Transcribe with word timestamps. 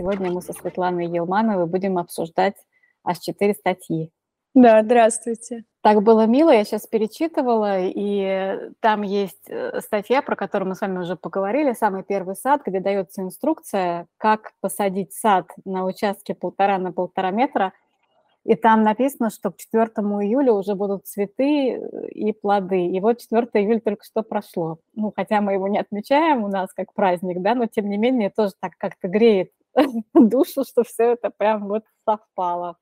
сегодня 0.00 0.30
мы 0.30 0.40
со 0.40 0.54
Светланой 0.54 1.06
Елмановой 1.08 1.66
будем 1.66 1.98
обсуждать 1.98 2.54
аж 3.04 3.18
четыре 3.18 3.52
статьи. 3.52 4.10
Да, 4.54 4.82
здравствуйте. 4.82 5.64
Так 5.82 6.02
было 6.02 6.26
мило, 6.26 6.50
я 6.50 6.64
сейчас 6.64 6.86
перечитывала, 6.86 7.78
и 7.80 8.70
там 8.80 9.02
есть 9.02 9.48
э, 9.48 9.80
статья, 9.80 10.22
про 10.22 10.36
которую 10.36 10.70
мы 10.70 10.74
с 10.74 10.80
вами 10.80 11.00
уже 11.00 11.16
поговорили, 11.16 11.74
«Самый 11.74 12.02
первый 12.02 12.34
сад», 12.34 12.62
где 12.66 12.80
дается 12.80 13.20
инструкция, 13.20 14.06
как 14.16 14.52
посадить 14.60 15.12
сад 15.12 15.46
на 15.66 15.84
участке 15.84 16.34
полтора 16.34 16.78
на 16.78 16.92
полтора 16.92 17.30
метра, 17.30 17.72
и 18.44 18.54
там 18.54 18.82
написано, 18.82 19.28
что 19.28 19.50
к 19.50 19.58
4 19.58 19.86
июля 19.86 20.52
уже 20.52 20.74
будут 20.74 21.06
цветы 21.06 21.74
э, 21.74 22.08
и 22.08 22.32
плоды. 22.32 22.86
И 22.86 23.00
вот 23.00 23.18
4 23.20 23.46
июля 23.52 23.80
только 23.80 24.04
что 24.04 24.22
прошло. 24.22 24.78
Ну, 24.94 25.12
хотя 25.14 25.42
мы 25.42 25.52
его 25.52 25.68
не 25.68 25.78
отмечаем 25.78 26.42
у 26.42 26.48
нас 26.48 26.72
как 26.72 26.94
праздник, 26.94 27.42
да, 27.42 27.54
но 27.54 27.66
тем 27.66 27.90
не 27.90 27.98
менее 27.98 28.30
тоже 28.30 28.52
так 28.60 28.72
как-то 28.78 29.08
греет 29.08 29.50
душу, 30.14 30.64
что 30.64 30.84
все 30.84 31.12
это 31.12 31.30
прям 31.30 31.68
вот 31.68 31.84
совпало. 32.04 32.76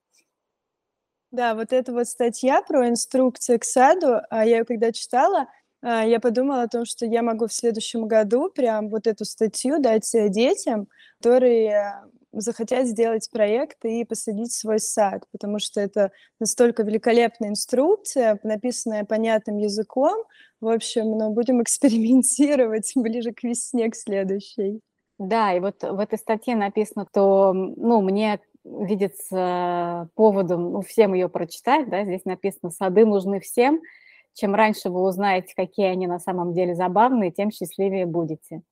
Да, 1.30 1.55
вот 1.55 1.73
эта 1.73 1.92
вот 1.92 2.09
статья 2.09 2.62
про 2.62 2.88
инструкции 2.88 3.59
к 3.59 3.65
саду, 3.65 4.20
а 4.30 4.46
я 4.46 4.59
ее 4.59 4.65
когда 4.65 4.93
читала, 4.93 5.46
а, 5.82 6.05
я 6.05 6.20
подумала 6.20 6.62
о 6.62 6.69
том, 6.69 6.87
что 6.87 7.05
я 7.05 7.23
могу 7.23 7.46
в 7.46 7.52
следующем 7.52 8.09
году 8.09 8.51
прям 8.51 8.88
вот 8.88 9.06
эту 9.06 9.24
статью 9.24 9.79
дать 9.79 10.10
детям, 10.30 10.88
которые 11.19 12.02
захотят 12.32 12.87
сделать 12.87 13.29
проект 13.30 13.84
и 13.84 14.05
посадить 14.05 14.52
свой 14.52 14.80
сад, 14.80 15.24
потому 15.32 15.59
что 15.59 15.80
это 15.80 16.12
настолько 16.41 16.82
великолепная 16.82 17.51
инструкция, 17.51 18.38
написанная 18.43 19.05
понятным 19.05 19.59
языком. 19.59 20.24
В 20.60 20.68
общем, 20.68 21.16
ну, 21.16 21.30
будем 21.30 21.62
экспериментировать 21.62 22.93
ближе 22.95 23.32
к 23.32 23.43
весне, 23.43 23.91
к 23.91 23.96
следующей. 23.96 24.80
Да, 25.18 25.52
и 25.52 25.60
вот 25.60 25.82
в 25.82 25.98
этой 25.98 26.18
статье 26.18 26.54
написано, 26.54 27.06
то, 27.12 27.52
ну, 27.52 28.01
мне 28.02 28.40
видится 28.65 30.09
поводом 30.15 30.73
ну, 30.73 30.80
всем 30.82 31.15
ее 31.15 31.29
прочитать, 31.29 31.88
да, 31.88 32.04
здесь 32.04 32.24
написано 32.24 32.70
«Сады 32.70 33.04
нужны 33.04 33.40
всем», 33.40 33.80
чем 34.34 34.54
раньше 34.54 34.90
вы 34.90 35.02
узнаете, 35.02 35.54
какие 35.56 35.87
они 35.87 36.06
на 36.06 36.20
самом 36.20 36.52
деле 36.54 36.74
забавные, 36.74 37.32
тем 37.32 37.51
счастливее 37.51 38.06
будете. 38.06 38.62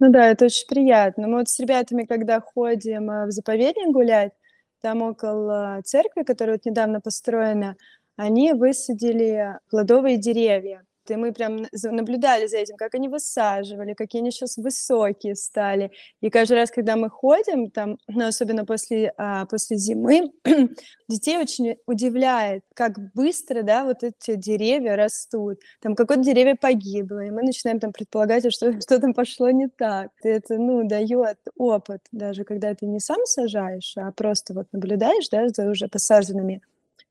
Ну 0.00 0.10
да, 0.10 0.28
это 0.30 0.46
очень 0.46 0.66
приятно. 0.66 1.26
Мы 1.26 1.38
вот 1.38 1.48
с 1.48 1.58
ребятами, 1.58 2.04
когда 2.04 2.40
ходим 2.40 3.10
э, 3.10 3.26
в 3.26 3.30
заповедник 3.32 3.92
гулять, 3.92 4.32
там 4.80 5.02
около 5.02 5.82
церкви, 5.84 6.22
которая 6.22 6.56
вот 6.56 6.64
недавно 6.64 7.00
построена, 7.00 7.76
они 8.16 8.52
высадили 8.52 9.58
плодовые 9.68 10.16
деревья 10.16 10.84
и 11.10 11.16
мы 11.16 11.32
прям 11.32 11.66
наблюдали 11.82 12.46
за 12.46 12.58
этим, 12.58 12.76
как 12.76 12.94
они 12.94 13.08
высаживали, 13.08 13.94
какие 13.94 14.22
они 14.22 14.30
сейчас 14.30 14.56
высокие 14.56 15.34
стали. 15.34 15.90
И 16.20 16.30
каждый 16.30 16.54
раз, 16.54 16.70
когда 16.70 16.96
мы 16.96 17.10
ходим, 17.10 17.70
там, 17.70 17.98
ну, 18.08 18.26
особенно 18.26 18.64
после, 18.64 19.12
а, 19.16 19.46
после 19.46 19.76
зимы, 19.76 20.32
детей 21.08 21.38
очень 21.38 21.76
удивляет, 21.86 22.62
как 22.74 22.98
быстро, 23.14 23.62
да, 23.62 23.84
вот 23.84 24.02
эти 24.02 24.36
деревья 24.36 24.96
растут. 24.96 25.60
Там 25.80 25.94
какое-то 25.94 26.22
деревья 26.22 26.56
погибло, 26.56 27.24
и 27.24 27.30
мы 27.30 27.42
начинаем 27.42 27.80
там 27.80 27.92
предполагать, 27.92 28.52
что 28.52 28.72
что 28.80 29.00
там 29.00 29.14
пошло 29.14 29.50
не 29.50 29.68
так. 29.68 30.10
И 30.24 30.28
это, 30.28 30.56
ну, 30.58 30.86
дает 30.86 31.38
опыт, 31.56 32.02
даже 32.12 32.44
когда 32.44 32.74
ты 32.74 32.86
не 32.86 33.00
сам 33.00 33.24
сажаешь, 33.24 33.94
а 33.96 34.12
просто 34.12 34.54
вот 34.54 34.66
наблюдаешь, 34.72 35.28
да, 35.28 35.48
за 35.48 35.70
уже 35.70 35.88
посаженными 35.88 36.62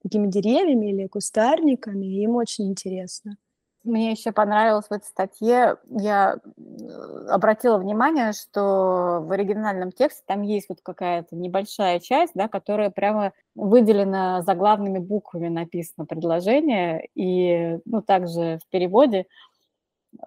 такими 0.04 0.28
деревьями 0.28 0.92
или 0.92 1.08
кустарниками, 1.08 2.06
им 2.24 2.36
очень 2.36 2.70
интересно. 2.70 3.38
Мне 3.88 4.12
еще 4.12 4.34
понравилось 4.34 4.88
в 4.88 4.92
этой 4.92 5.06
статье, 5.06 5.78
я 5.90 6.36
э, 6.36 7.28
обратила 7.30 7.78
внимание, 7.78 8.34
что 8.34 9.22
в 9.22 9.32
оригинальном 9.32 9.94
тексте 9.94 10.24
там 10.28 10.42
есть 10.42 10.68
вот 10.68 10.80
какая-то 10.84 11.36
небольшая 11.38 12.00
часть, 12.02 12.34
да, 12.36 12.50
которая 12.50 12.90
прямо 12.90 13.32
выделена 13.56 14.42
заглавными 14.42 15.00
буквами 15.00 15.48
написано 15.48 16.06
предложение, 16.06 17.08
и 17.16 17.80
ну, 17.86 18.02
также 18.02 18.60
в 18.66 18.70
переводе. 18.70 19.26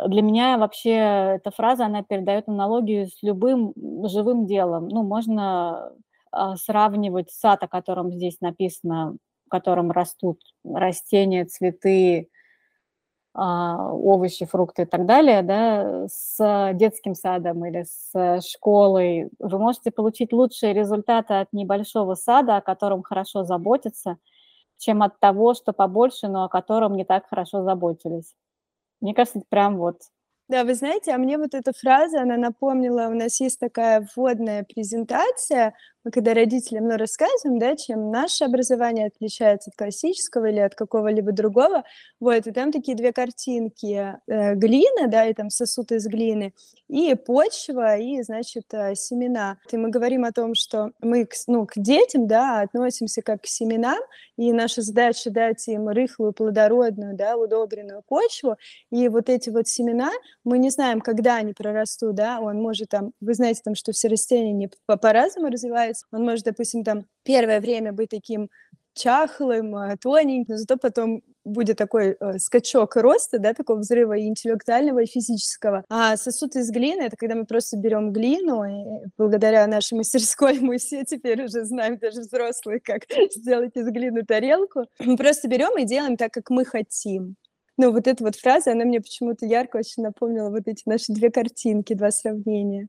Для 0.06 0.22
меня 0.22 0.56
вообще 0.56 1.36
эта 1.36 1.50
фраза, 1.50 1.84
она 1.84 2.02
передает 2.02 2.48
аналогию 2.48 3.08
с 3.08 3.22
любым 3.22 3.74
живым 4.08 4.46
делом. 4.46 4.88
Ну, 4.88 5.02
можно 5.02 5.92
а, 6.32 6.56
сравнивать 6.56 7.30
сад, 7.30 7.62
о 7.62 7.68
котором 7.68 8.10
здесь 8.10 8.40
написано, 8.40 9.16
в 9.46 9.50
котором 9.50 9.90
растут 9.90 10.40
растения, 10.64 11.44
цветы, 11.44 12.28
овощи, 13.34 14.44
фрукты 14.46 14.82
и 14.82 14.84
так 14.86 15.06
далее, 15.06 15.42
да, 15.42 16.06
с 16.08 16.72
детским 16.74 17.14
садом 17.14 17.64
или 17.64 17.84
с 17.84 18.40
школой, 18.42 19.30
вы 19.38 19.58
можете 19.58 19.90
получить 19.90 20.32
лучшие 20.32 20.72
результаты 20.72 21.34
от 21.34 21.52
небольшого 21.52 22.14
сада, 22.16 22.56
о 22.56 22.60
котором 22.60 23.02
хорошо 23.02 23.44
заботятся, 23.44 24.16
чем 24.78 25.02
от 25.02 25.20
того, 25.20 25.54
что 25.54 25.72
побольше, 25.72 26.28
но 26.28 26.44
о 26.44 26.48
котором 26.48 26.96
не 26.96 27.04
так 27.04 27.28
хорошо 27.28 27.62
заботились. 27.62 28.34
Мне 29.00 29.14
кажется, 29.14 29.40
это 29.40 29.46
прям 29.50 29.78
вот 29.78 29.98
да, 30.48 30.64
вы 30.64 30.74
знаете, 30.74 31.12
а 31.12 31.18
мне 31.18 31.38
вот 31.38 31.54
эта 31.54 31.72
фраза, 31.72 32.22
она 32.22 32.36
напомнила, 32.36 33.06
у 33.06 33.14
нас 33.14 33.40
есть 33.40 33.60
такая 33.60 34.04
вводная 34.16 34.64
презентация, 34.64 35.74
когда 36.12 36.32
родителям 36.34 36.88
ну, 36.88 36.96
рассказываем, 36.96 37.58
да, 37.58 37.76
чем 37.76 38.10
наше 38.10 38.44
образование 38.44 39.06
отличается 39.06 39.70
от 39.70 39.76
классического 39.76 40.46
или 40.46 40.60
от 40.60 40.74
какого-либо 40.74 41.32
другого, 41.32 41.84
вот, 42.20 42.46
и 42.46 42.52
там 42.52 42.72
такие 42.72 42.96
две 42.96 43.12
картинки, 43.12 44.16
э, 44.26 44.54
глина, 44.54 45.08
да, 45.08 45.26
и 45.26 45.34
там 45.34 45.50
сосуд 45.50 45.92
из 45.92 46.06
глины, 46.06 46.54
и 46.88 47.14
почва, 47.14 47.98
и, 47.98 48.22
значит, 48.22 48.64
э, 48.72 48.94
семена. 48.94 49.58
И 49.70 49.76
мы 49.76 49.90
говорим 49.90 50.24
о 50.24 50.32
том, 50.32 50.54
что 50.54 50.92
мы 51.00 51.26
к, 51.26 51.34
ну, 51.46 51.66
к 51.66 51.72
детям, 51.76 52.26
да, 52.26 52.62
относимся 52.62 53.20
как 53.20 53.42
к 53.42 53.46
семенам, 53.46 53.98
и 54.36 54.52
наша 54.52 54.80
задача 54.82 55.30
дать 55.30 55.68
им 55.68 55.88
рыхлую, 55.88 56.32
плодородную, 56.32 57.14
да, 57.14 57.36
удобренную 57.36 58.02
почву, 58.08 58.56
и 58.90 59.08
вот 59.08 59.28
эти 59.28 59.50
вот 59.50 59.68
семена, 59.68 60.10
мы 60.44 60.58
не 60.58 60.70
знаем, 60.70 61.00
когда 61.00 61.36
они 61.36 61.52
прорастут, 61.52 62.14
да, 62.14 62.40
он 62.40 62.56
может 62.60 62.88
там, 62.88 63.12
вы 63.20 63.34
знаете 63.34 63.60
там, 63.62 63.74
что 63.74 63.92
все 63.92 64.08
растения 64.08 64.52
не 64.52 64.70
по- 64.86 64.96
по-разному 64.96 65.50
развиваются, 65.90 66.06
он 66.12 66.24
может, 66.24 66.44
допустим, 66.44 66.84
там 66.84 67.06
первое 67.24 67.60
время 67.60 67.92
быть 67.92 68.10
таким 68.10 68.48
чахлым, 68.94 69.76
э, 69.76 69.96
тоненьким, 69.96 70.54
но 70.54 70.56
зато 70.56 70.76
потом 70.76 71.22
будет 71.44 71.78
такой 71.78 72.16
э, 72.20 72.38
скачок 72.38 72.96
роста, 72.96 73.38
да, 73.38 73.54
такого 73.54 73.78
взрыва 73.78 74.16
и 74.16 74.26
интеллектуального, 74.26 75.00
и 75.00 75.06
физического. 75.06 75.84
А 75.88 76.16
сосуд 76.16 76.56
из 76.56 76.70
глины— 76.70 77.02
это 77.06 77.16
когда 77.16 77.34
мы 77.34 77.46
просто 77.46 77.76
берем 77.78 78.12
глину, 78.12 78.64
и 78.64 79.06
благодаря 79.16 79.66
нашей 79.66 79.94
мастерской 79.94 80.58
мы 80.60 80.78
все 80.78 81.04
теперь 81.04 81.44
уже 81.44 81.64
знаем, 81.64 81.98
даже 81.98 82.20
взрослые, 82.20 82.80
как 82.80 83.02
сделать 83.34 83.76
из 83.76 83.86
глины 83.86 84.24
тарелку. 84.24 84.86
Мы 84.98 85.16
просто 85.16 85.48
берем 85.48 85.78
и 85.78 85.86
делаем 85.86 86.16
так, 86.16 86.32
как 86.32 86.50
мы 86.50 86.64
хотим. 86.64 87.36
Ну, 87.76 87.92
вот 87.92 88.06
эта 88.06 88.22
вот 88.22 88.36
фраза, 88.36 88.72
она 88.72 88.84
мне 88.84 89.00
почему-то 89.00 89.46
ярко 89.46 89.78
очень 89.78 90.02
напомнила 90.02 90.50
вот 90.50 90.66
эти 90.66 90.82
наши 90.84 91.12
две 91.12 91.30
картинки, 91.30 91.94
два 91.94 92.10
сравнения. 92.10 92.88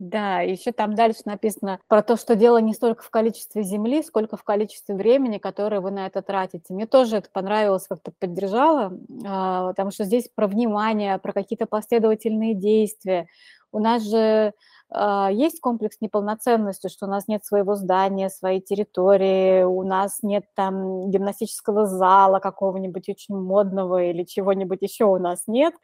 Да, 0.00 0.40
еще 0.40 0.72
там 0.72 0.94
дальше 0.96 1.20
написано 1.24 1.78
про 1.88 2.02
то, 2.02 2.16
что 2.16 2.34
дело 2.34 2.58
не 2.58 2.74
столько 2.74 3.04
в 3.04 3.10
количестве 3.10 3.62
земли, 3.62 4.02
сколько 4.02 4.36
в 4.36 4.42
количестве 4.42 4.94
времени, 4.96 5.38
которое 5.38 5.80
вы 5.80 5.92
на 5.92 6.06
это 6.06 6.20
тратите. 6.20 6.74
Мне 6.74 6.86
тоже 6.86 7.18
это 7.18 7.28
понравилось, 7.32 7.86
как-то 7.86 8.12
поддержало, 8.18 8.92
а, 9.24 9.68
потому 9.68 9.92
что 9.92 10.04
здесь 10.04 10.28
про 10.34 10.48
внимание, 10.48 11.18
про 11.18 11.32
какие-то 11.32 11.66
последовательные 11.66 12.54
действия. 12.54 13.28
У 13.70 13.78
нас 13.78 14.02
же 14.08 14.52
а, 14.90 15.30
есть 15.30 15.60
комплекс 15.60 15.96
неполноценности, 16.00 16.88
что 16.88 17.06
у 17.06 17.08
нас 17.08 17.28
нет 17.28 17.44
своего 17.44 17.76
здания, 17.76 18.30
своей 18.30 18.60
территории, 18.60 19.62
у 19.62 19.82
нас 19.84 20.18
нет 20.22 20.44
там 20.54 21.08
гимнастического 21.10 21.86
зала 21.86 22.40
какого-нибудь 22.40 23.08
очень 23.08 23.36
модного 23.36 24.02
или 24.02 24.24
чего-нибудь 24.24 24.82
еще 24.82 25.04
у 25.04 25.18
нас 25.18 25.44
нет. 25.46 25.74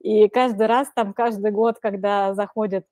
И 0.00 0.28
каждый 0.28 0.66
раз 0.66 0.88
там, 0.94 1.12
каждый 1.14 1.50
год, 1.50 1.76
когда 1.80 2.34
заходит 2.34 2.86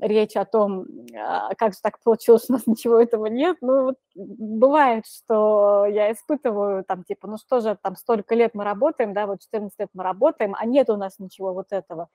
речь 0.00 0.36
о 0.36 0.44
том, 0.44 0.86
а, 1.14 1.54
как 1.54 1.74
же 1.74 1.78
так 1.82 2.00
получилось, 2.02 2.46
у 2.48 2.52
нас 2.54 2.66
ничего 2.66 3.00
этого 3.00 3.26
нет. 3.26 3.58
Ну, 3.60 3.84
вот 3.84 3.96
бывает, 4.14 5.06
что 5.06 5.86
я 5.86 6.12
испытываю 6.12 6.84
там, 6.84 7.04
типа, 7.04 7.28
ну 7.28 7.36
что 7.38 7.60
же, 7.60 7.78
там 7.80 7.96
столько 7.96 8.34
лет 8.34 8.54
мы 8.54 8.64
работаем, 8.64 9.14
да, 9.14 9.26
вот 9.26 9.40
14 9.40 9.78
лет 9.78 9.88
мы 9.94 10.02
работаем, 10.02 10.54
а 10.58 10.64
нет 10.64 10.90
у 10.90 10.96
нас 10.96 11.18
ничего 11.18 11.52
вот 11.52 11.66
этого. 11.70 12.08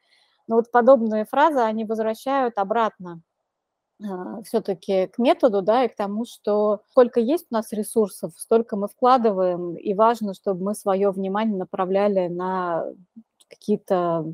Но 0.47 0.57
вот 0.57 0.71
подобные 0.71 1.25
фразы, 1.25 1.59
они 1.59 1.85
возвращают 1.85 2.57
обратно 2.57 3.21
а, 4.03 4.41
все-таки 4.43 5.07
к 5.07 5.17
методу, 5.17 5.61
да, 5.61 5.85
и 5.85 5.87
к 5.87 5.95
тому, 5.95 6.25
что 6.25 6.81
сколько 6.91 7.19
есть 7.19 7.47
у 7.51 7.53
нас 7.53 7.71
ресурсов, 7.71 8.33
столько 8.37 8.75
мы 8.75 8.87
вкладываем, 8.87 9.75
и 9.75 9.93
важно, 9.93 10.33
чтобы 10.33 10.63
мы 10.63 10.75
свое 10.75 11.11
внимание 11.11 11.57
направляли 11.57 12.27
на 12.27 12.85
какие-то 13.47 14.25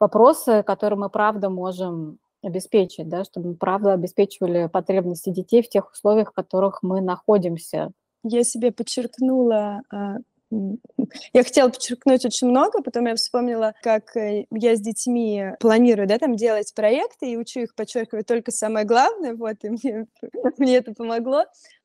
вопросы, 0.00 0.62
которые 0.62 0.98
мы 0.98 1.10
правда 1.10 1.50
можем 1.50 2.18
обеспечить, 2.42 3.08
да, 3.08 3.24
чтобы 3.24 3.50
мы 3.50 3.54
правда 3.56 3.92
обеспечивали 3.92 4.68
потребности 4.68 5.30
детей 5.30 5.62
в 5.62 5.68
тех 5.68 5.90
условиях, 5.90 6.30
в 6.30 6.34
которых 6.34 6.82
мы 6.82 7.00
находимся. 7.00 7.90
Я 8.22 8.44
себе 8.44 8.72
подчеркнула 8.72 9.82
а, 9.90 10.16
я 11.32 11.44
хотела 11.44 11.68
подчеркнуть 11.68 12.24
очень 12.24 12.48
много, 12.48 12.82
потом 12.82 13.06
я 13.06 13.14
вспомнила, 13.16 13.74
как 13.82 14.16
э, 14.16 14.46
я 14.50 14.76
с 14.76 14.80
детьми 14.80 15.52
планирую, 15.60 16.08
да, 16.08 16.18
там 16.18 16.36
делать 16.36 16.72
проекты 16.74 17.32
и 17.32 17.36
учу 17.36 17.60
их 17.60 17.74
подчеркивать 17.74 18.26
только 18.26 18.50
самое 18.50 18.86
главное, 18.86 19.34
вот, 19.34 19.56
и 19.62 19.70
мне, 19.70 20.06
мне 20.58 20.76
это 20.76 20.94
помогло. 20.94 21.44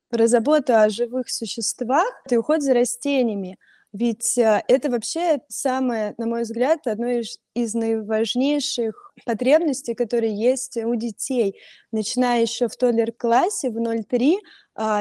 Про 0.10 0.28
заботу 0.28 0.76
о 0.76 0.90
живых 0.90 1.30
существах 1.30 2.08
и 2.30 2.38
уход 2.38 2.62
за 2.62 2.76
растениями. 2.76 3.58
Ведь 3.94 4.40
э, 4.40 4.64
это 4.68 4.90
вообще 4.90 5.40
самое, 5.50 6.16
на 6.18 6.26
мой 6.26 6.42
взгляд, 6.42 6.88
одно 6.88 7.08
из, 7.08 7.38
из 7.54 7.76
наиважнейших 7.76 9.14
потребностей, 9.24 9.94
которые 9.94 10.34
есть 10.36 10.78
у 10.78 10.96
детей. 10.96 11.60
Начиная 11.92 12.42
еще 12.42 12.68
в 12.68 12.76
толлер-классе 12.76 13.70
в 13.70 13.78
0,3 13.78 14.34
а, 14.34 14.38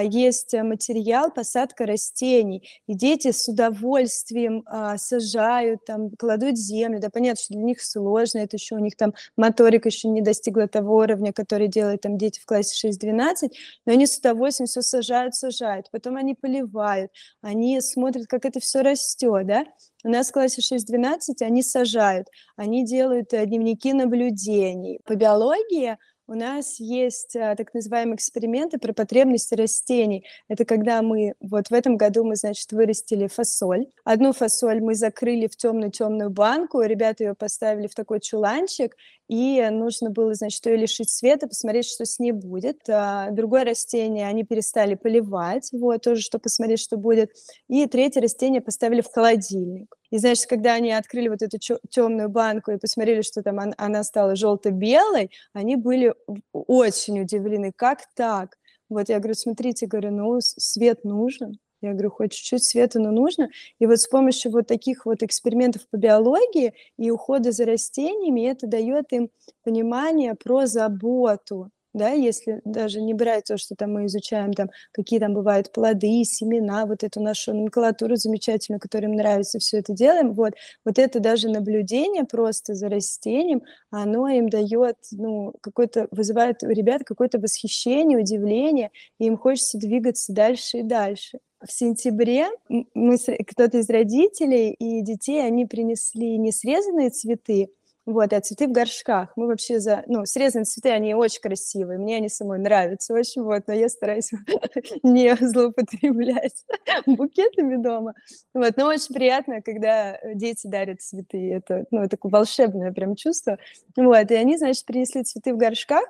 есть 0.03 0.53
материал 0.55 1.31
посадка 1.31 1.87
растений, 1.87 2.69
и 2.87 2.95
дети 2.95 3.33
с 3.33 3.49
удовольствием 3.49 4.63
а, 4.67 4.99
сажают, 4.99 5.85
там, 5.85 6.11
кладут 6.11 6.57
землю, 6.59 7.01
да, 7.01 7.09
понятно, 7.11 7.43
что 7.43 7.55
для 7.55 7.63
них 7.63 7.83
сложно, 7.83 8.39
это 8.39 8.57
еще 8.57 8.75
у 8.75 8.81
них 8.81 8.97
там 8.97 9.15
моторика 9.37 9.89
еще 9.89 10.09
не 10.09 10.21
достигла 10.21 10.69
того 10.69 10.97
уровня, 10.97 11.33
который 11.33 11.69
делают 11.69 12.03
там 12.03 12.19
дети 12.19 12.41
в 12.41 12.47
классе 12.47 12.89
6-12, 12.89 13.51
но 13.87 13.93
они 13.93 14.07
с 14.07 14.19
удовольствием 14.19 14.67
все 14.67 14.83
сажают, 14.83 15.35
сажают, 15.35 15.91
потом 15.91 16.17
они 16.17 16.35
поливают, 16.35 17.11
они 17.41 17.81
смотрят, 17.81 18.27
как 18.27 18.45
это 18.45 18.61
все 18.61 18.83
растет, 18.83 19.47
да, 19.47 19.65
у 20.05 20.09
нас 20.09 20.29
в 20.29 20.33
классе 20.33 20.61
6-12 20.61 21.43
они 21.43 21.63
сажают, 21.63 22.29
они 22.57 22.85
делают 22.85 23.33
э, 23.33 23.47
дневники 23.47 23.93
наблюдений. 23.93 24.99
По 25.05 25.15
биологии 25.15 25.97
у 26.33 26.35
нас 26.35 26.81
есть 26.81 27.37
а, 27.37 27.55
так 27.57 27.75
называемые 27.75 28.17
эксперименты 28.17 28.79
про 28.79 28.95
потребности 28.95 29.55
растений. 29.55 30.25
Это 30.49 30.65
когда 30.65 31.03
мы, 31.03 31.35
вот 31.41 31.69
в 31.69 31.75
этом 31.75 31.99
году 31.99 32.25
мы, 32.25 32.37
значит, 32.37 32.73
вырастили 32.73 33.27
фасоль. 33.27 33.87
Одну 34.03 34.33
фасоль 34.33 34.81
мы 34.81 34.95
закрыли 34.95 35.47
в 35.47 35.57
темную-темную 35.57 36.31
банку, 36.31 36.81
ребята 36.81 37.25
ее 37.25 37.35
поставили 37.35 37.87
в 37.87 37.95
такой 37.95 38.21
чуланчик, 38.21 38.97
и 39.29 39.63
нужно 39.71 40.09
было, 40.09 40.33
значит, 40.33 40.65
ее 40.65 40.77
лишить 40.77 41.11
света, 41.11 41.47
посмотреть, 41.47 41.87
что 41.87 42.07
с 42.07 42.19
ней 42.19 42.33
будет. 42.33 42.89
А, 42.89 43.31
другое 43.31 43.65
растение 43.65 44.27
они 44.27 44.43
перестали 44.45 44.95
поливать, 44.95 45.69
вот, 45.73 46.01
тоже, 46.01 46.23
чтобы 46.23 46.45
посмотреть, 46.45 46.81
что 46.81 46.97
будет. 46.97 47.31
И 47.69 47.87
третье 47.87 48.23
растение 48.23 48.63
поставили 48.63 49.03
в 49.03 49.13
холодильник. 49.13 49.95
И, 50.13 50.19
значит, 50.19 50.47
когда 50.47 50.75
они 50.75 50.93
открыли 50.93 51.29
вот 51.29 51.43
эту 51.43 51.59
темную 51.91 52.29
банку 52.29 52.71
и 52.71 52.77
посмотрели, 52.77 53.23
что 53.23 53.43
там 53.43 53.59
она 53.79 54.05
стала 54.05 54.37
желто-белой, 54.37 55.31
они 55.55 55.77
были 55.77 56.15
очень 56.53 57.21
удивлены, 57.21 57.73
как 57.75 58.03
так? 58.15 58.59
Вот 58.91 59.09
я 59.09 59.19
говорю, 59.19 59.35
смотрите, 59.35 59.87
говорю, 59.87 60.11
ну, 60.13 60.37
свет 60.41 61.03
нужен, 61.05 61.59
я 61.81 61.93
говорю, 61.93 62.11
хоть 62.11 62.33
чуть-чуть 62.33 62.63
света, 62.63 63.01
но 63.01 63.11
нужно. 63.11 63.49
И 63.79 63.87
вот 63.87 63.99
с 63.99 64.07
помощью 64.07 64.53
вот 64.53 64.67
таких 64.67 65.07
вот 65.07 65.23
экспериментов 65.23 65.89
по 65.91 65.97
биологии 65.97 66.75
и 66.99 67.11
ухода 67.11 67.51
за 67.51 67.65
растениями 67.65 68.47
это 68.47 68.67
дает 68.67 69.13
им 69.13 69.31
понимание 69.65 70.35
про 70.35 70.67
заботу 70.67 71.71
да, 71.95 72.11
если 72.11 72.61
даже 72.65 73.01
не 73.01 73.15
брать 73.15 73.45
то, 73.45 73.59
что 73.59 73.75
там 73.75 73.93
мы 73.93 74.07
изучаем, 74.07 74.53
там, 74.53 74.71
какие 74.93 75.21
там 75.21 75.35
бывают 75.35 75.73
плоды, 75.73 76.25
семена, 76.25 76.87
вот 76.87 77.05
эту 77.05 77.21
нашу 77.21 77.53
номенклатуру 77.53 78.17
замечательную, 78.17 78.81
которая 78.81 79.11
им 79.11 79.17
нравится, 79.17 79.59
все 79.59 79.79
это 79.79 79.93
делаем, 79.93 80.33
вот, 80.33 80.55
вот 80.85 80.99
это 80.99 81.21
даже 81.21 81.49
наблюдение 81.49 82.25
просто 82.25 82.75
за 82.75 82.89
растением, 82.89 83.63
оно 83.91 84.29
им 84.29 84.49
дает, 84.49 84.97
ну, 85.13 85.55
какой-то, 85.61 86.09
вызывает 86.11 86.63
у 86.63 86.69
ребят 86.69 87.03
какое-то 87.05 87.39
восхищение, 87.39 88.19
удивление, 88.19 88.91
и 89.19 89.27
им 89.27 89.37
хочется 89.37 89.79
двигаться 89.79 90.33
дальше 90.33 90.79
и 90.79 90.83
дальше. 90.83 91.39
В 91.65 91.71
сентябре 91.71 92.49
мы, 92.69 93.17
кто-то 93.47 93.79
из 93.79 93.89
родителей 93.89 94.71
и 94.73 95.01
детей, 95.03 95.45
они 95.45 95.65
принесли 95.65 96.37
не 96.37 96.51
срезанные 96.51 97.11
цветы, 97.11 97.69
вот, 98.05 98.33
а 98.33 98.41
цветы 98.41 98.67
в 98.67 98.73
горшках. 98.73 99.31
Мы 99.37 99.47
вообще 99.47 99.79
за... 99.79 100.03
Ну, 100.09 100.27
срезанные 100.27 100.65
цветы, 100.65 100.91
они 100.91 101.15
очень 101.15 101.41
красивые. 101.41 101.99
Мне 101.99 102.17
они 102.17 102.29
самой 102.29 102.59
нравятся 102.59 103.15
очень, 103.15 103.43
вот. 103.43 103.63
Но 103.69 103.75
я 103.75 103.89
стараюсь 103.89 104.31
не 105.05 105.37
злоупотреблять 105.37 106.65
букетами 107.07 107.77
дома. 107.77 108.15
Вот, 108.55 108.77
но 108.77 108.87
очень 108.87 109.15
приятно, 109.15 109.63
когда 109.63 110.19
дети 110.35 110.67
дарят 110.67 111.01
цветы. 111.01 111.53
Это, 111.53 111.85
ну, 111.93 112.09
такое 112.09 112.33
волшебное 112.33 112.93
прям 112.93 113.15
чувство. 113.15 113.59
Вот, 113.97 114.31
и 114.31 114.35
они, 114.35 114.59
значит, 114.59 114.85
принесли 114.85 115.23
цветы 115.23 115.55
в 115.55 115.57
горшках. 115.57 116.05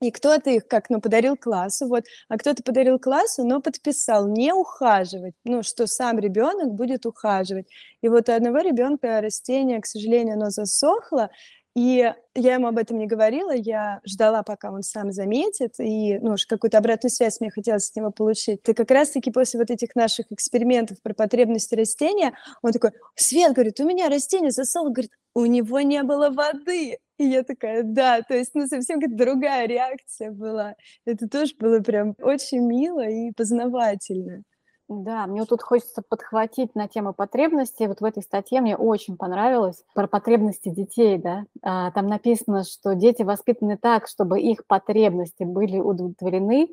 И 0.00 0.10
кто-то 0.10 0.50
их 0.50 0.66
как, 0.66 0.88
ну, 0.88 1.00
подарил 1.00 1.36
классу, 1.36 1.86
вот, 1.86 2.04
а 2.28 2.38
кто-то 2.38 2.62
подарил 2.62 2.98
классу, 2.98 3.44
но 3.44 3.60
подписал 3.60 4.28
не 4.28 4.52
ухаживать, 4.52 5.34
ну, 5.44 5.62
что 5.62 5.86
сам 5.86 6.18
ребенок 6.18 6.72
будет 6.72 7.04
ухаживать. 7.04 7.66
И 8.02 8.08
вот 8.08 8.28
у 8.28 8.32
одного 8.32 8.58
ребенка 8.60 9.20
растение, 9.20 9.80
к 9.80 9.86
сожалению, 9.86 10.34
оно 10.34 10.50
засохло, 10.50 11.30
и 11.76 12.12
я 12.34 12.54
ему 12.54 12.66
об 12.66 12.78
этом 12.78 12.98
не 12.98 13.06
говорила, 13.06 13.54
я 13.54 14.00
ждала, 14.04 14.42
пока 14.42 14.72
он 14.72 14.82
сам 14.82 15.12
заметит, 15.12 15.78
и 15.78 16.18
ну, 16.18 16.34
какую-то 16.48 16.78
обратную 16.78 17.10
связь 17.10 17.40
мне 17.40 17.50
хотелось 17.50 17.86
с 17.86 17.94
него 17.94 18.10
получить. 18.10 18.60
И 18.66 18.72
как 18.72 18.90
раз-таки 18.90 19.30
после 19.30 19.60
вот 19.60 19.70
этих 19.70 19.94
наших 19.94 20.26
экспериментов 20.32 21.00
про 21.02 21.14
потребности 21.14 21.74
растения, 21.76 22.32
он 22.62 22.72
такой, 22.72 22.90
Свет, 23.14 23.52
говорит, 23.52 23.78
у 23.78 23.86
меня 23.86 24.08
растение 24.08 24.50
засохло, 24.50 24.88
говорит, 24.88 25.12
у 25.34 25.46
него 25.46 25.80
не 25.80 26.02
было 26.02 26.30
воды. 26.30 26.98
И 27.20 27.24
я 27.26 27.42
такая, 27.42 27.82
да, 27.82 28.22
то 28.22 28.34
есть, 28.34 28.52
ну, 28.54 28.66
совсем 28.66 28.98
как 28.98 29.14
другая 29.14 29.66
реакция 29.66 30.30
была. 30.30 30.74
Это 31.04 31.28
тоже 31.28 31.52
было 31.58 31.80
прям 31.80 32.14
очень 32.18 32.60
мило 32.66 33.06
и 33.06 33.30
познавательно. 33.32 34.42
Да, 34.88 35.26
мне 35.26 35.44
тут 35.44 35.60
хочется 35.60 36.02
подхватить 36.08 36.74
на 36.74 36.88
тему 36.88 37.12
потребностей. 37.12 37.86
Вот 37.88 38.00
в 38.00 38.04
этой 38.06 38.22
статье 38.22 38.62
мне 38.62 38.74
очень 38.74 39.18
понравилось 39.18 39.84
про 39.94 40.08
потребности 40.08 40.70
детей, 40.70 41.18
да. 41.18 41.44
А, 41.62 41.90
там 41.90 42.08
написано, 42.08 42.64
что 42.64 42.94
дети 42.94 43.22
воспитаны 43.22 43.76
так, 43.76 44.08
чтобы 44.08 44.40
их 44.40 44.66
потребности 44.66 45.44
были 45.44 45.78
удовлетворены, 45.78 46.68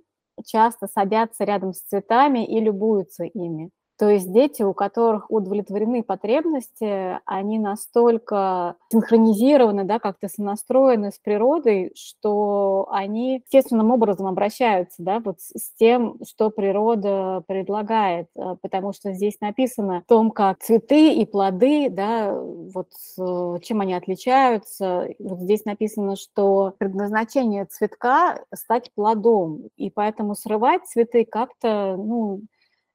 часто 0.46 0.88
садятся 0.88 1.44
рядом 1.44 1.74
с 1.74 1.82
цветами 1.82 2.46
и 2.48 2.62
любуются 2.62 3.26
ими. 3.26 3.70
То 3.98 4.10
есть 4.10 4.32
дети, 4.32 4.62
у 4.62 4.74
которых 4.74 5.32
удовлетворены 5.32 6.04
потребности, 6.04 7.20
они 7.26 7.58
настолько 7.58 8.76
синхронизированы, 8.92 9.86
да, 9.86 9.98
как-то 9.98 10.28
сонастроены 10.28 11.12
с 11.12 11.18
природой, 11.18 11.92
что 11.96 12.88
они 12.92 13.38
естественным 13.38 13.92
образом 13.92 14.28
обращаются 14.28 15.02
да, 15.02 15.20
вот 15.20 15.40
с 15.40 15.74
тем, 15.80 16.18
что 16.28 16.52
природа 16.52 17.44
предлагает, 17.48 18.28
э, 18.36 18.56
потому 18.62 18.94
что 18.94 19.14
здесь 19.14 19.42
написано 19.42 19.98
о 19.98 20.04
том, 20.08 20.30
как 20.30 20.60
цветы 20.60 21.14
и 21.14 21.26
плоды, 21.26 21.90
да, 21.90 22.40
вот 22.40 22.90
э, 23.18 23.60
чем 23.64 23.82
они 23.82 23.96
отличаются. 23.96 25.08
Вот 25.18 25.40
здесь 25.40 25.66
написано, 25.66 26.16
что 26.16 26.74
предназначение 26.78 27.66
цветка– 27.66 28.44
стать 28.54 28.92
плодом, 28.94 29.70
и 29.76 29.90
поэтому 29.90 30.36
срывать 30.36 30.86
цветы 30.86 31.26
как-то, 31.26 31.96
ну, 31.98 32.42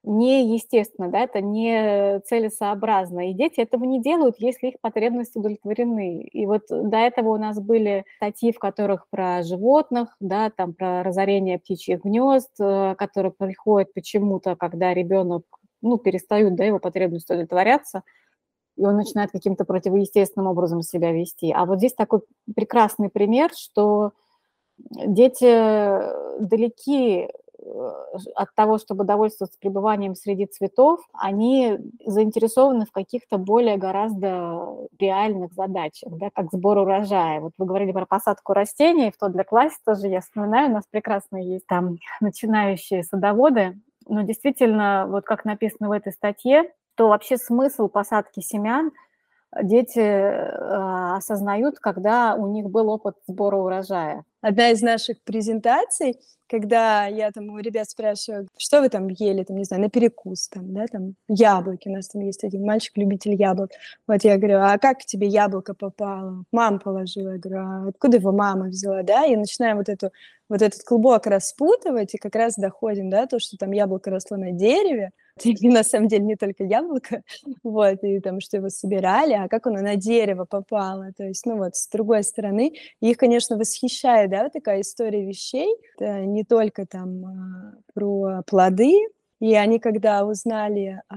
неестественно, 0.04 1.08
да, 1.08 1.20
это 1.20 1.40
не 1.40 2.20
целесообразно. 2.20 3.30
И 3.30 3.34
дети 3.34 3.60
этого 3.60 3.84
не 3.84 4.00
делают, 4.02 4.36
если 4.38 4.68
их 4.68 4.80
потребности 4.80 5.38
удовлетворены. 5.38 6.22
И 6.22 6.46
вот 6.46 6.62
до 6.68 6.96
этого 6.96 7.30
у 7.30 7.38
нас 7.38 7.60
были 7.60 8.04
статьи, 8.16 8.52
в 8.52 8.58
которых 8.58 9.06
про 9.10 9.42
животных, 9.42 10.16
да, 10.20 10.50
там 10.50 10.74
про 10.74 11.02
разорение 11.02 11.58
птичьих 11.58 12.02
гнезд, 12.04 12.50
э, 12.60 12.94
которые 12.96 13.32
приходят 13.32 13.92
почему-то, 13.94 14.56
когда 14.56 14.92
ребенок, 14.92 15.44
ну, 15.82 15.98
перестают, 15.98 16.56
да, 16.56 16.64
его 16.64 16.78
потребности 16.80 17.32
удовлетворяться, 17.32 18.02
и 18.76 18.84
он 18.84 18.96
начинает 18.96 19.30
каким-то 19.30 19.64
противоестественным 19.64 20.48
образом 20.48 20.82
себя 20.82 21.12
вести. 21.12 21.52
А 21.52 21.66
вот 21.66 21.78
здесь 21.78 21.94
такой 21.94 22.20
прекрасный 22.54 23.10
пример, 23.10 23.50
что 23.56 24.12
дети 24.78 25.46
далеки 26.40 27.28
от 28.34 28.54
того, 28.54 28.78
чтобы 28.78 29.04
довольствоваться 29.04 29.58
пребыванием 29.58 30.14
среди 30.14 30.46
цветов, 30.46 31.00
они 31.12 31.78
заинтересованы 32.04 32.86
в 32.86 32.92
каких-то 32.92 33.38
более 33.38 33.76
гораздо 33.76 34.88
реальных 34.98 35.52
задачах, 35.52 36.12
да, 36.16 36.30
как 36.30 36.52
сбор 36.52 36.78
урожая. 36.78 37.40
Вот 37.40 37.52
вы 37.58 37.66
говорили 37.66 37.92
про 37.92 38.06
посадку 38.06 38.52
растений, 38.52 39.10
в 39.10 39.18
тот 39.18 39.32
для 39.32 39.44
классе 39.44 39.76
тоже 39.84 40.08
я 40.08 40.20
вспоминаю, 40.20 40.70
у 40.70 40.74
нас 40.74 40.84
прекрасно 40.90 41.36
есть 41.36 41.66
там 41.66 41.98
начинающие 42.20 43.02
садоводы, 43.04 43.78
но 44.08 44.22
действительно, 44.22 45.06
вот 45.08 45.24
как 45.24 45.44
написано 45.44 45.88
в 45.88 45.92
этой 45.92 46.12
статье, 46.12 46.70
то 46.96 47.08
вообще 47.08 47.36
смысл 47.36 47.88
посадки 47.88 48.40
семян 48.40 48.92
дети 49.60 50.00
э, 50.00 51.16
осознают, 51.16 51.78
когда 51.78 52.34
у 52.34 52.46
них 52.46 52.70
был 52.70 52.88
опыт 52.88 53.16
сбора 53.26 53.56
урожая. 53.56 54.24
Одна 54.42 54.70
из 54.70 54.82
наших 54.82 55.22
презентаций, 55.22 56.18
когда 56.48 57.06
я 57.06 57.30
там 57.30 57.48
у 57.48 57.58
ребят 57.60 57.88
спрашиваю, 57.88 58.48
что 58.58 58.80
вы 58.80 58.88
там 58.88 59.06
ели, 59.08 59.44
там, 59.44 59.56
не 59.56 59.64
знаю, 59.64 59.84
на 59.84 59.88
перекус, 59.88 60.48
там, 60.48 60.74
да, 60.74 60.86
там, 60.88 61.14
яблоки, 61.28 61.88
у 61.88 61.92
нас 61.92 62.08
там 62.08 62.22
есть 62.22 62.42
один 62.42 62.64
мальчик-любитель 62.64 63.34
яблок. 63.34 63.70
Вот 64.08 64.24
я 64.24 64.36
говорю, 64.36 64.58
а 64.58 64.76
как 64.78 64.98
к 64.98 65.06
тебе 65.06 65.28
яблоко 65.28 65.74
попало? 65.74 66.44
Мама 66.50 66.80
положила. 66.80 67.30
Я 67.30 67.38
говорю, 67.38 67.60
а 67.60 67.88
откуда 67.88 68.16
его 68.18 68.32
мама 68.32 68.66
взяла, 68.66 69.02
да? 69.04 69.24
И 69.26 69.36
начинаем 69.36 69.76
вот, 69.76 69.88
эту, 69.88 70.10
вот 70.48 70.60
этот 70.60 70.82
клубок 70.82 71.26
распутывать, 71.26 72.14
и 72.14 72.18
как 72.18 72.34
раз 72.34 72.56
доходим, 72.56 73.10
да, 73.10 73.26
то, 73.26 73.38
что 73.38 73.56
там 73.56 73.70
яблоко 73.70 74.10
росло 74.10 74.36
на 74.36 74.50
дереве, 74.50 75.12
И 75.44 75.68
на 75.68 75.82
самом 75.82 76.08
деле 76.08 76.24
не 76.24 76.36
только 76.36 76.64
яблоко, 76.64 77.22
вот, 77.62 78.02
и 78.02 78.20
там, 78.20 78.40
что 78.40 78.58
его 78.58 78.68
собирали, 78.68 79.32
а 79.32 79.48
как 79.48 79.66
оно 79.66 79.80
на 79.80 79.96
дерево 79.96 80.44
попало. 80.44 81.12
То 81.16 81.24
есть, 81.24 81.46
ну 81.46 81.56
вот, 81.56 81.76
с 81.76 81.88
другой 81.88 82.22
стороны, 82.22 82.74
их, 83.00 83.16
конечно, 83.16 83.56
восхищает, 83.56 84.30
да, 84.32 84.48
такая 84.48 84.80
история 84.80 85.24
вещей. 85.24 85.76
Это 85.96 86.24
не 86.24 86.42
только 86.42 86.86
там 86.86 87.24
а, 87.24 87.74
про 87.94 88.42
плоды, 88.46 88.98
и 89.40 89.54
они, 89.54 89.78
когда 89.78 90.24
узнали, 90.24 91.02
а, 91.08 91.16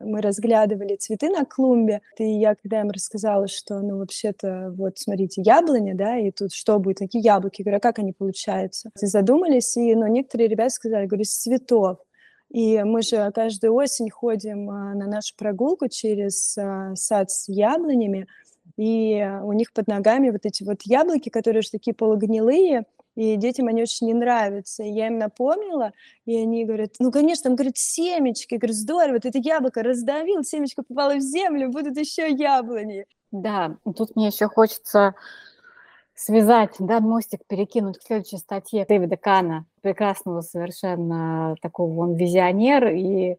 мы 0.00 0.20
разглядывали 0.20 0.96
цветы 0.96 1.30
на 1.30 1.44
клумбе, 1.44 2.00
и 2.18 2.24
я, 2.24 2.56
когда 2.56 2.80
им 2.80 2.90
рассказала, 2.90 3.46
что, 3.46 3.80
ну, 3.80 3.98
вообще-то, 3.98 4.72
вот, 4.76 4.98
смотрите, 4.98 5.42
яблоня, 5.42 5.94
да, 5.94 6.18
и 6.18 6.32
тут 6.32 6.52
что 6.52 6.78
будет, 6.80 6.98
такие 6.98 7.22
яблоки, 7.22 7.62
говорю, 7.62 7.76
а 7.76 7.80
как 7.80 8.00
они 8.00 8.12
получаются? 8.12 8.90
И 9.00 9.06
задумались, 9.06 9.76
и, 9.76 9.94
ну, 9.94 10.06
некоторые 10.08 10.48
ребята 10.48 10.70
сказали, 10.70 11.06
говорю, 11.06 11.22
из 11.22 11.36
цветов. 11.36 11.98
И 12.50 12.82
мы 12.82 13.02
же 13.02 13.30
каждую 13.32 13.74
осень 13.74 14.10
ходим 14.10 14.70
а, 14.70 14.94
на 14.94 15.06
нашу 15.06 15.34
прогулку 15.36 15.88
через 15.88 16.56
сад 16.94 17.30
с 17.30 17.48
яблонями, 17.48 18.26
и 18.76 19.26
у 19.42 19.52
них 19.52 19.72
под 19.72 19.86
ногами 19.86 20.30
вот 20.30 20.44
эти 20.44 20.62
вот 20.62 20.82
яблоки, 20.82 21.28
которые 21.28 21.62
же 21.62 21.70
такие 21.70 21.94
полугнилые, 21.94 22.84
и 23.14 23.36
детям 23.36 23.68
они 23.68 23.82
очень 23.82 24.08
не 24.08 24.14
нравятся. 24.14 24.82
И 24.82 24.90
я 24.90 25.06
им 25.06 25.18
напомнила, 25.18 25.92
и 26.26 26.36
они 26.36 26.66
говорят, 26.66 26.92
ну, 26.98 27.10
конечно, 27.10 27.44
там, 27.44 27.56
говорят, 27.56 27.78
семечки. 27.78 28.54
Я 28.54 28.58
говорю, 28.58 28.74
здорово, 28.74 29.14
вот 29.14 29.24
это 29.24 29.38
яблоко 29.38 29.82
раздавил, 29.82 30.44
семечко 30.44 30.82
попало 30.82 31.14
в 31.16 31.20
землю, 31.20 31.70
будут 31.70 31.96
еще 31.96 32.30
яблони. 32.30 33.06
Да, 33.32 33.76
тут 33.96 34.14
мне 34.14 34.26
еще 34.26 34.48
хочется 34.48 35.14
связать, 36.14 36.74
да, 36.78 37.00
мостик 37.00 37.40
перекинуть 37.46 37.98
к 37.98 38.02
следующей 38.02 38.38
статье 38.38 38.84
Дэвида 38.86 39.16
Кана, 39.16 39.66
прекрасного 39.82 40.40
совершенно 40.40 41.56
такого, 41.60 42.00
он 42.00 42.14
визионер, 42.14 42.88
и 42.88 43.36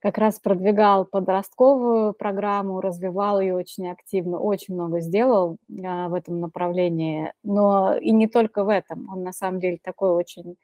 как 0.00 0.18
раз 0.18 0.38
продвигал 0.38 1.04
подростковую 1.04 2.12
программу, 2.12 2.80
развивал 2.80 3.40
ее 3.40 3.56
очень 3.56 3.90
активно, 3.90 4.38
очень 4.38 4.74
много 4.74 5.00
сделал 5.00 5.56
а, 5.84 6.08
в 6.08 6.14
этом 6.14 6.40
направлении, 6.40 7.32
но 7.42 7.96
и 7.96 8.12
не 8.12 8.28
только 8.28 8.64
в 8.64 8.68
этом, 8.68 9.08
он 9.12 9.22
на 9.24 9.32
самом 9.32 9.60
деле 9.60 9.78
такой 9.82 10.10
очень 10.10 10.56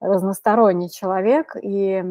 разносторонний 0.00 0.90
человек, 0.90 1.56
и 1.60 2.02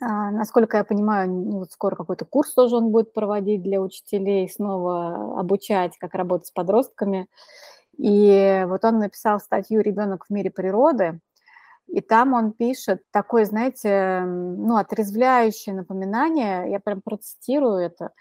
а, 0.00 0.30
насколько 0.30 0.78
я 0.78 0.84
понимаю, 0.84 1.30
ну, 1.30 1.58
вот 1.58 1.72
скоро 1.72 1.96
какой-то 1.96 2.24
курс 2.24 2.54
тоже 2.54 2.76
он 2.76 2.90
будет 2.90 3.12
проводить 3.12 3.62
для 3.62 3.80
учителей, 3.80 4.48
снова 4.48 5.38
обучать, 5.38 5.98
как 5.98 6.14
работать 6.14 6.46
с 6.46 6.52
подростками. 6.52 7.26
И 7.98 8.64
вот 8.66 8.84
он 8.84 8.98
написал 8.98 9.40
статью 9.40 9.82
«Ребенок 9.82 10.26
в 10.26 10.30
мире 10.30 10.50
природы», 10.50 11.20
и 11.92 12.00
там 12.00 12.34
он 12.34 12.52
пишет 12.52 13.02
такое, 13.10 13.44
знаете, 13.44 14.20
ну, 14.24 14.76
отрезвляющее 14.76 15.74
напоминание, 15.74 16.70
я 16.70 16.78
прям 16.78 17.02
процитирую 17.02 17.78
это, 17.78 18.12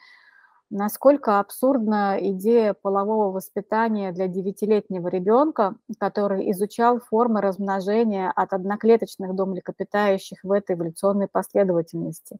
насколько 0.72 1.40
абсурдна 1.40 2.18
идея 2.20 2.74
полового 2.74 3.32
воспитания 3.32 4.12
для 4.12 4.28
девятилетнего 4.28 5.08
ребенка, 5.08 5.76
который 6.00 6.52
изучал 6.52 7.00
формы 7.00 7.42
размножения 7.42 8.32
от 8.36 8.54
одноклеточных 8.54 9.36
до 9.36 9.46
млекопитающих 9.46 10.40
в 10.44 10.52
этой 10.52 10.76
эволюционной 10.76 11.28
последовательности. 11.28 12.38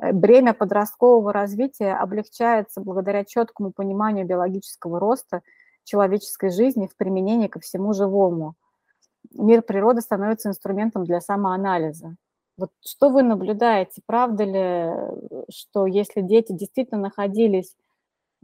Э, 0.00 0.12
бремя 0.12 0.54
подросткового 0.54 1.32
развития 1.32 1.92
облегчается 1.92 2.80
благодаря 2.80 3.24
четкому 3.24 3.70
пониманию 3.70 4.26
биологического 4.26 4.98
роста 4.98 5.42
человеческой 5.84 6.48
жизни 6.48 6.86
в 6.86 6.96
применении 6.96 7.48
ко 7.48 7.60
всему 7.60 7.92
живому– 7.92 8.54
мир 9.34 9.62
природы 9.62 10.00
становится 10.00 10.48
инструментом 10.48 11.04
для 11.04 11.20
самоанализа. 11.20 12.16
Вот 12.56 12.70
что 12.84 13.08
вы 13.10 13.22
наблюдаете? 13.22 14.00
Правда 14.06 14.44
ли, 14.44 15.44
что 15.50 15.86
если 15.86 16.20
дети 16.20 16.52
действительно 16.52 17.00
находились 17.00 17.74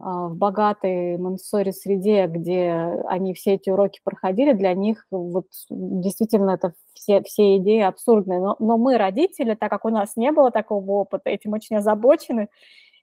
а, 0.01 0.29
в 0.29 0.37
богатой 0.37 1.17
монсори 1.19 1.71
среде, 1.71 2.27
где 2.27 2.73
они 3.07 3.35
все 3.35 3.55
эти 3.55 3.71
уроки 3.71 4.01
проходили, 4.03 4.53
для 4.53 4.75
них 4.75 5.07
вот 5.11 5.47
действительно 5.69 6.53
это 6.53 6.73
все, 6.95 7.23
все 7.23 7.59
идеи 7.59 7.83
абсурдные. 7.83 8.41
Но, 8.41 8.57
но 8.59 8.79
мы, 8.79 8.97
родители, 8.97 9.55
так 9.55 9.71
как 9.71 9.85
у 9.85 9.91
нас 9.91 10.17
не 10.17 10.33
было 10.33 10.51
такого 10.51 10.91
опыта, 10.91 11.31
этим 11.31 11.53
очень 11.53 11.77
озабочены, 11.77 12.49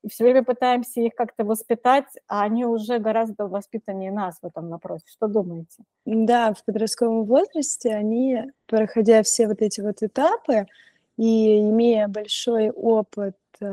и 0.03 0.09
все 0.09 0.23
время 0.23 0.43
пытаемся 0.43 1.01
их 1.01 1.15
как-то 1.15 1.43
воспитать, 1.43 2.05
а 2.27 2.43
они 2.43 2.65
уже 2.65 2.99
гораздо 2.99 3.47
воспитаннее 3.47 4.11
нас 4.11 4.37
в 4.41 4.45
этом 4.45 4.69
вопросе. 4.69 5.05
Что 5.07 5.27
думаете? 5.27 5.83
Да, 6.05 6.53
в 6.53 6.63
подростковом 6.63 7.25
возрасте 7.25 7.93
они, 7.93 8.43
проходя 8.67 9.23
все 9.23 9.47
вот 9.47 9.61
эти 9.61 9.81
вот 9.81 10.01
этапы 10.01 10.67
и 11.17 11.59
имея 11.59 12.07
большой 12.07 12.69
опыт 12.69 13.37
э, 13.59 13.65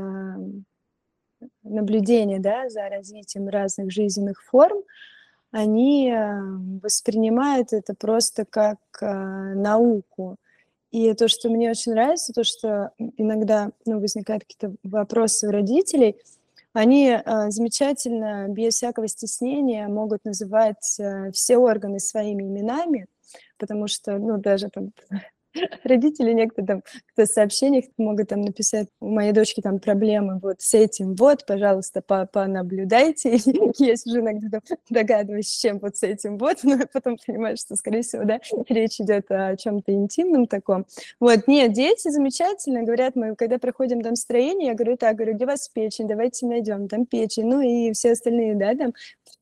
наблюдения 1.63 2.39
да, 2.39 2.69
за 2.69 2.89
развитием 2.89 3.49
разных 3.49 3.91
жизненных 3.91 4.43
форм, 4.43 4.83
они 5.51 6.11
э, 6.11 6.41
воспринимают 6.83 7.73
это 7.73 7.95
просто 7.95 8.45
как 8.45 8.79
э, 9.01 9.07
науку. 9.55 10.37
И 10.95 11.13
то, 11.15 11.27
что 11.27 11.49
мне 11.49 11.71
очень 11.71 11.91
нравится, 11.91 12.33
то, 12.33 12.45
что 12.45 12.93
иногда 13.17 13.73
ну, 13.85 13.99
возникают 13.99 14.45
какие-то 14.45 14.77
вопросы 14.85 15.49
у 15.49 15.51
родителей, 15.51 16.15
они 16.73 17.09
э, 17.09 17.51
замечательно, 17.51 18.47
без 18.49 18.75
всякого 18.75 19.09
стеснения, 19.09 19.89
могут 19.89 20.25
называть 20.25 21.01
э, 21.01 21.33
все 21.33 21.57
органы 21.57 21.99
своими 21.99 22.45
именами, 22.45 23.09
потому 23.59 23.89
что, 23.89 24.19
ну, 24.19 24.39
даже 24.39 24.69
там 24.69 24.93
родители 25.85 26.33
некоторые 26.33 26.67
там 26.67 26.83
в 27.17 27.27
сообщениях 27.27 27.85
могут 27.97 28.29
там 28.29 28.41
написать, 28.43 28.89
у 29.01 29.09
моей 29.09 29.33
дочки 29.33 29.61
там 29.61 29.79
проблемы 29.79 30.39
вот 30.43 30.61
с 30.61 30.75
этим, 30.75 31.15
вот, 31.15 31.47
пожалуйста, 31.47 32.03
папа, 32.07 32.47
наблюдайте. 32.47 33.39
Я 33.79 33.97
сижу 33.97 34.21
иногда 34.21 34.61
догадываюсь, 34.91 35.49
с 35.49 35.61
чем 35.61 35.79
вот 35.79 35.97
с 35.97 36.03
этим 36.03 36.39
вот, 36.39 36.59
но 36.63 36.79
потом 36.93 37.17
понимаю, 37.25 37.57
что, 37.57 37.77
скорее 37.77 38.03
всего, 38.03 38.25
да, 38.25 38.41
речь 38.69 39.01
идет 39.01 39.31
о 39.31 39.57
чем-то 39.57 39.93
интимном 39.93 40.47
таком. 40.47 40.87
Вот, 41.21 41.47
нет, 41.47 41.73
дети 41.73 42.09
замечательно, 42.09 42.83
говорят, 42.83 43.17
мы, 43.17 43.37
когда 43.37 43.59
проходим 43.59 44.03
там 44.03 44.17
строение, 44.17 44.69
я 44.69 44.75
говорю, 44.75 44.97
так, 44.97 45.17
говорю, 45.17 45.35
где 45.35 45.47
вас 45.47 45.69
печень, 45.69 46.09
давайте 46.09 46.47
найдем 46.47 46.89
там 46.89 47.07
печень, 47.07 47.47
ну 47.47 47.61
и 47.61 47.93
все 47.93 48.13
остальные, 48.13 48.55
да, 48.55 48.75
там, 48.75 48.93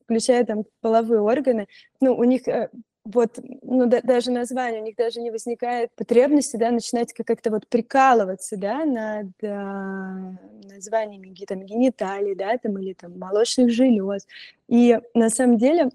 включая 0.04 0.45
там 0.45 0.64
половые 0.81 1.21
органы, 1.21 1.66
ну, 2.00 2.14
у 2.14 2.25
них 2.25 2.47
э, 2.49 2.69
вот, 3.04 3.38
ну, 3.62 3.87
да, 3.87 4.00
даже 4.02 4.30
название, 4.30 4.80
у 4.80 4.85
них 4.85 4.97
даже 4.97 5.21
не 5.21 5.30
возникает 5.30 5.90
потребности, 5.97 6.56
да, 6.56 6.71
начинать 6.71 7.12
как-то 7.12 7.50
вот 7.50 7.66
прикалываться, 7.66 8.56
да, 8.56 8.85
над 8.85 9.28
а, 9.42 10.37
названиями 10.71 11.35
там, 11.47 11.64
гениталий, 11.64 12.35
да, 12.35 12.56
там, 12.59 12.78
или 12.78 12.92
там 12.92 13.18
молочных 13.18 13.71
желез. 13.71 14.26
И 14.68 15.00
на 15.14 15.30
самом 15.30 15.59
деле 15.59 15.90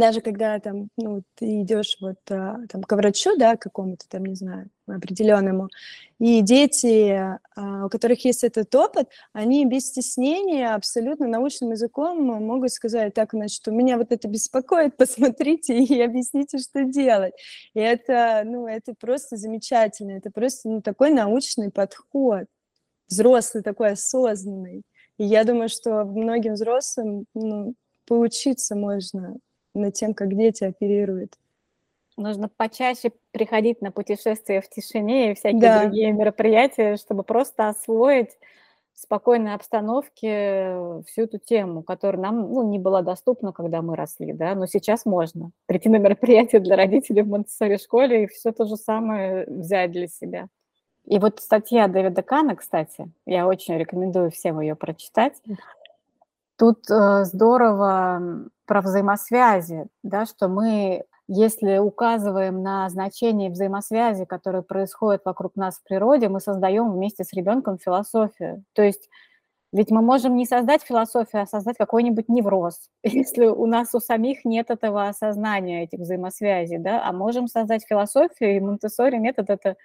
даже 0.00 0.20
когда 0.20 0.58
там, 0.60 0.88
ну, 0.96 1.22
ты 1.34 1.62
идешь 1.62 1.96
вот 2.00 2.18
а, 2.30 2.58
там 2.68 2.82
к 2.82 2.96
врачу, 2.96 3.36
да, 3.36 3.56
какому-то 3.56 4.08
там, 4.08 4.24
не 4.24 4.34
знаю, 4.34 4.70
определенному, 4.86 5.68
и 6.18 6.40
дети, 6.40 7.10
а, 7.56 7.86
у 7.86 7.88
которых 7.88 8.24
есть 8.24 8.44
этот 8.44 8.74
опыт, 8.74 9.08
они 9.32 9.64
без 9.66 9.88
стеснения 9.88 10.74
абсолютно 10.74 11.26
научным 11.26 11.72
языком 11.72 12.22
могут 12.22 12.72
сказать, 12.72 13.14
так, 13.14 13.32
значит, 13.32 13.66
у 13.68 13.72
меня 13.72 13.98
вот 13.98 14.12
это 14.12 14.28
беспокоит, 14.28 14.96
посмотрите 14.98 15.78
и 15.78 16.00
объясните, 16.00 16.58
что 16.58 16.84
делать. 16.84 17.34
И 17.74 17.80
это, 17.80 18.42
ну, 18.44 18.66
это 18.66 18.94
просто 18.98 19.36
замечательно, 19.36 20.12
это 20.12 20.30
просто, 20.30 20.68
ну, 20.68 20.82
такой 20.82 21.10
научный 21.10 21.70
подход, 21.70 22.46
взрослый 23.08 23.62
такой 23.62 23.92
осознанный. 23.92 24.82
И 25.18 25.24
я 25.24 25.44
думаю, 25.44 25.68
что 25.68 26.04
многим 26.04 26.54
взрослым, 26.54 27.26
ну, 27.34 27.74
поучиться 28.06 28.76
можно 28.76 29.36
над 29.76 29.94
тем, 29.94 30.14
как 30.14 30.34
дети 30.36 30.64
оперируют. 30.64 31.34
Нужно 32.16 32.48
почаще 32.48 33.12
приходить 33.30 33.82
на 33.82 33.92
путешествия 33.92 34.62
в 34.62 34.68
тишине 34.68 35.32
и 35.32 35.34
всякие 35.34 35.60
да. 35.60 35.82
другие 35.82 36.12
мероприятия, 36.12 36.96
чтобы 36.96 37.22
просто 37.22 37.68
освоить 37.68 38.38
в 38.94 39.00
спокойной 39.00 39.52
обстановке 39.52 41.02
всю 41.06 41.22
эту 41.22 41.38
тему, 41.38 41.82
которая 41.82 42.22
нам 42.22 42.50
ну, 42.50 42.66
не 42.66 42.78
была 42.78 43.02
доступна, 43.02 43.52
когда 43.52 43.82
мы 43.82 43.94
росли, 43.94 44.32
да, 44.32 44.54
но 44.54 44.66
сейчас 44.66 45.04
можно 45.04 45.50
прийти 45.66 45.90
на 45.90 45.96
мероприятие 45.96 46.62
для 46.62 46.76
родителей 46.76 47.20
в 47.20 47.28
монтессори 47.28 47.76
школе 47.76 48.24
и 48.24 48.26
все 48.26 48.52
то 48.52 48.64
же 48.64 48.76
самое 48.76 49.44
взять 49.46 49.92
для 49.92 50.08
себя. 50.08 50.48
И 51.04 51.18
вот 51.18 51.40
статья 51.40 51.86
Дэвида 51.86 52.22
Кана, 52.22 52.56
кстати, 52.56 53.10
я 53.26 53.46
очень 53.46 53.76
рекомендую 53.76 54.30
всем 54.30 54.60
ее 54.60 54.74
прочитать. 54.74 55.34
Тут 56.58 56.90
э, 56.90 57.24
здорово 57.24 58.48
про 58.66 58.80
взаимосвязи, 58.80 59.86
да, 60.02 60.24
что 60.26 60.48
мы, 60.48 61.04
если 61.28 61.78
указываем 61.78 62.62
на 62.62 62.88
значение 62.88 63.50
взаимосвязи, 63.50 64.24
которые 64.24 64.62
происходят 64.62 65.22
вокруг 65.24 65.56
нас 65.56 65.76
в 65.78 65.84
природе, 65.84 66.28
мы 66.28 66.40
создаем 66.40 66.90
вместе 66.92 67.24
с 67.24 67.32
ребенком 67.32 67.78
философию. 67.78 68.64
То 68.72 68.82
есть 68.82 69.08
ведь 69.72 69.90
мы 69.90 70.00
можем 70.00 70.36
не 70.36 70.46
создать 70.46 70.82
философию, 70.82 71.42
а 71.42 71.46
создать 71.46 71.76
какой-нибудь 71.76 72.28
невроз, 72.28 72.88
если 73.02 73.46
у 73.46 73.66
нас 73.66 73.94
у 73.94 74.00
самих 74.00 74.44
нет 74.44 74.70
этого 74.70 75.08
осознания 75.08 75.84
этих 75.84 75.98
взаимосвязей, 76.00 76.78
да, 76.78 77.06
а 77.06 77.12
можем 77.12 77.48
создать 77.48 77.84
философию, 77.86 78.56
и 78.56 78.60
Монтессори 78.60 79.18
метод– 79.18 79.50
это 79.50 79.76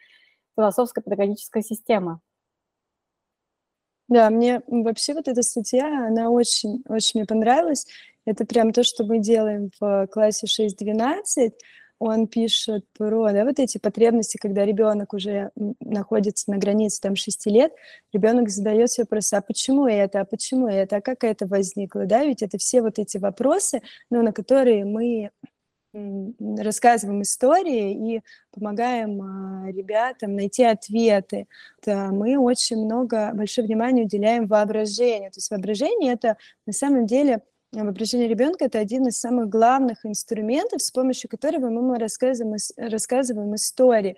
философская 0.56 1.04
педагогическая 1.04 1.64
система. 1.64 2.22
Да, 4.12 4.30
мне 4.30 4.62
вообще 4.68 5.14
вот 5.14 5.30
эта 5.30 5.42
статья, 5.42 6.08
она 6.08 6.30
очень, 6.32 6.84
очень 6.90 7.22
мне 7.22 7.26
понравилась. 7.26 7.88
Это 8.26 8.46
прям 8.46 8.74
то, 8.74 8.84
что 8.84 9.06
мы 9.06 9.20
делаем 9.20 9.72
в 9.80 10.08
классе 10.08 10.48
6-12. 10.48 11.54
Он 11.98 12.28
пишет 12.28 12.84
про 12.98 13.32
да, 13.32 13.46
вот 13.46 13.58
эти 13.60 13.78
потребности, 13.78 14.36
когда 14.36 14.66
ребенок 14.66 15.14
уже 15.14 15.52
находится 15.80 16.52
на 16.52 16.58
границе 16.58 17.00
там 17.00 17.16
6 17.16 17.46
лет, 17.46 17.72
ребенок 18.12 18.50
задает 18.50 18.92
себе 18.92 19.06
вопросы, 19.06 19.36
а 19.36 19.42
почему 19.42 19.88
это, 19.88 20.20
а 20.20 20.26
почему 20.26 20.68
это, 20.68 20.98
а 20.98 21.02
как 21.02 21.24
это 21.24 21.48
возникло, 21.48 22.06
да, 22.06 22.26
ведь 22.26 22.42
это 22.42 22.58
все 22.58 22.82
вот 22.82 23.00
эти 23.00 23.18
вопросы, 23.18 23.82
ну, 24.10 24.24
на 24.24 24.34
которые 24.34 24.84
мы 24.84 25.30
рассказываем 25.94 27.22
истории 27.22 28.16
и 28.16 28.22
помогаем 28.52 29.22
а, 29.22 29.72
ребятам 29.72 30.36
найти 30.36 30.64
ответы. 30.64 31.48
Мы 31.86 32.38
очень 32.38 32.84
много, 32.84 33.32
большое 33.34 33.68
внимание 33.68 34.06
уделяем 34.06 34.48
воображению. 34.48 35.32
То 35.32 35.38
есть 35.38 35.52
воображение— 35.52 36.14
это 36.14 36.38
на 36.66 36.74
самом 36.74 37.06
деле 37.06 37.42
Воображение 37.74 38.28
ребенка– 38.28 38.66
это 38.66 38.80
один 38.80 39.08
из 39.08 39.18
самых 39.18 39.48
главных 39.48 40.06
инструментов, 40.06 40.82
с 40.82 40.92
помощью 40.92 41.30
которого 41.30 41.70
мы 41.70 41.98
рассказываем, 41.98 42.58
рассказываем 42.76 43.56
истории. 43.56 44.18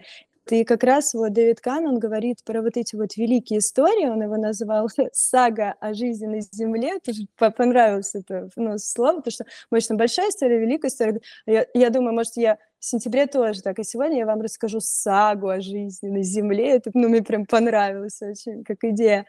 И 0.50 0.65
как 0.65 0.83
раз 0.83 1.13
вот 1.13 1.31
Дэвид 1.31 1.62
Кан, 1.62 1.85
он 1.85 2.00
говорит 2.00 2.43
про 2.43 2.62
вот 2.62 2.75
эти 2.75 2.95
вот 2.95 3.15
великие 3.15 3.59
истории, 3.59 4.09
он 4.09 4.21
его 4.21 4.35
назвал 4.35 4.89
«Сага 5.13 5.75
о 5.79 5.93
жизни 5.93 6.25
на 6.25 6.41
Земле», 6.41 7.00
тоже 7.00 7.21
понравилось 7.38 8.13
это 8.13 8.50
ну, 8.55 8.77
слово, 8.77 9.17
потому 9.17 9.31
что, 9.31 9.45
может, 9.71 9.88
там 9.88 9.97
большая 9.97 10.29
история, 10.29 10.59
великая 10.59 10.89
история. 10.89 11.21
Я, 11.45 11.65
я 11.73 11.89
думаю, 11.89 12.13
может, 12.13 12.35
я 12.35 12.57
в 12.79 12.85
сентябре 12.85 13.27
тоже 13.27 13.62
так, 13.62 13.79
а 13.79 13.83
сегодня 13.83 14.17
я 14.17 14.25
вам 14.25 14.41
расскажу 14.41 14.79
сагу 14.81 15.47
о 15.47 15.62
жизни 15.62 16.09
на 16.09 16.23
Земле, 16.23 16.71
это, 16.71 16.91
ну, 16.93 17.07
мне 17.07 17.21
прям 17.21 17.45
понравилось 17.45 18.21
очень, 18.21 18.63
как 18.65 18.83
идея. 18.83 19.25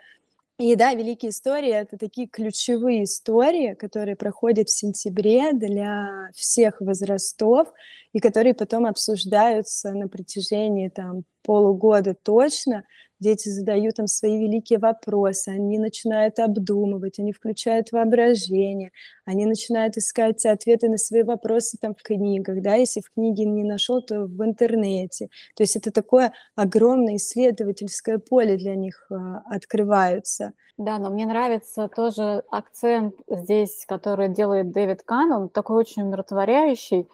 И 0.58 0.76
да, 0.76 0.94
великие 0.94 1.30
истории— 1.30 1.70
это 1.72 1.98
такие 1.98 2.28
ключевые 2.28 3.04
истории, 3.04 3.74
которые 3.74 4.14
проходят 4.14 4.68
в 4.68 4.76
сентябре 4.78 5.52
для 5.52 6.30
всех 6.34 6.80
возрастов 6.80 7.72
и 8.12 8.20
которые 8.20 8.54
потом 8.54 8.86
обсуждаются 8.86 9.90
на 9.90 10.06
протяжении 10.06 10.88
там 10.90 11.24
полугода 11.42 12.14
точно, 12.14 12.84
дети 13.24 13.48
задают 13.48 13.96
там 13.96 14.06
свои 14.06 14.38
великие 14.38 14.78
вопросы, 14.78 15.48
они 15.48 15.78
начинают 15.78 16.38
обдумывать, 16.38 17.18
они 17.18 17.32
включают 17.32 17.90
воображение, 17.90 18.92
они 19.24 19.46
начинают 19.46 19.96
искать 19.96 20.44
ответы 20.44 20.88
на 20.88 20.98
свои 20.98 21.22
вопросы 21.22 21.78
там 21.80 21.94
в 21.94 22.02
книгах, 22.02 22.60
да, 22.62 22.74
если 22.74 23.00
в 23.00 23.10
книге 23.10 23.46
не 23.46 23.64
нашел, 23.64 24.02
то 24.02 24.26
в 24.26 24.44
интернете. 24.44 25.28
То 25.56 25.62
есть 25.62 25.74
это 25.74 25.90
такое 25.90 26.32
огромное 26.54 27.16
исследовательское 27.16 28.18
поле 28.18 28.56
для 28.56 28.74
них 28.76 29.06
а, 29.10 29.42
открывается. 29.46 30.52
Да, 30.76 30.98
но 30.98 31.08
мне 31.08 31.24
нравится 31.24 31.88
тоже 31.88 32.42
акцент 32.50 33.14
здесь, 33.28 33.84
который 33.86 34.28
делает 34.28 34.70
Дэвид 34.72 35.02
Кан, 35.02 35.32
он 35.32 35.48
такой 35.48 35.78
очень 35.78 36.02
умиротворяющий, 36.02 37.08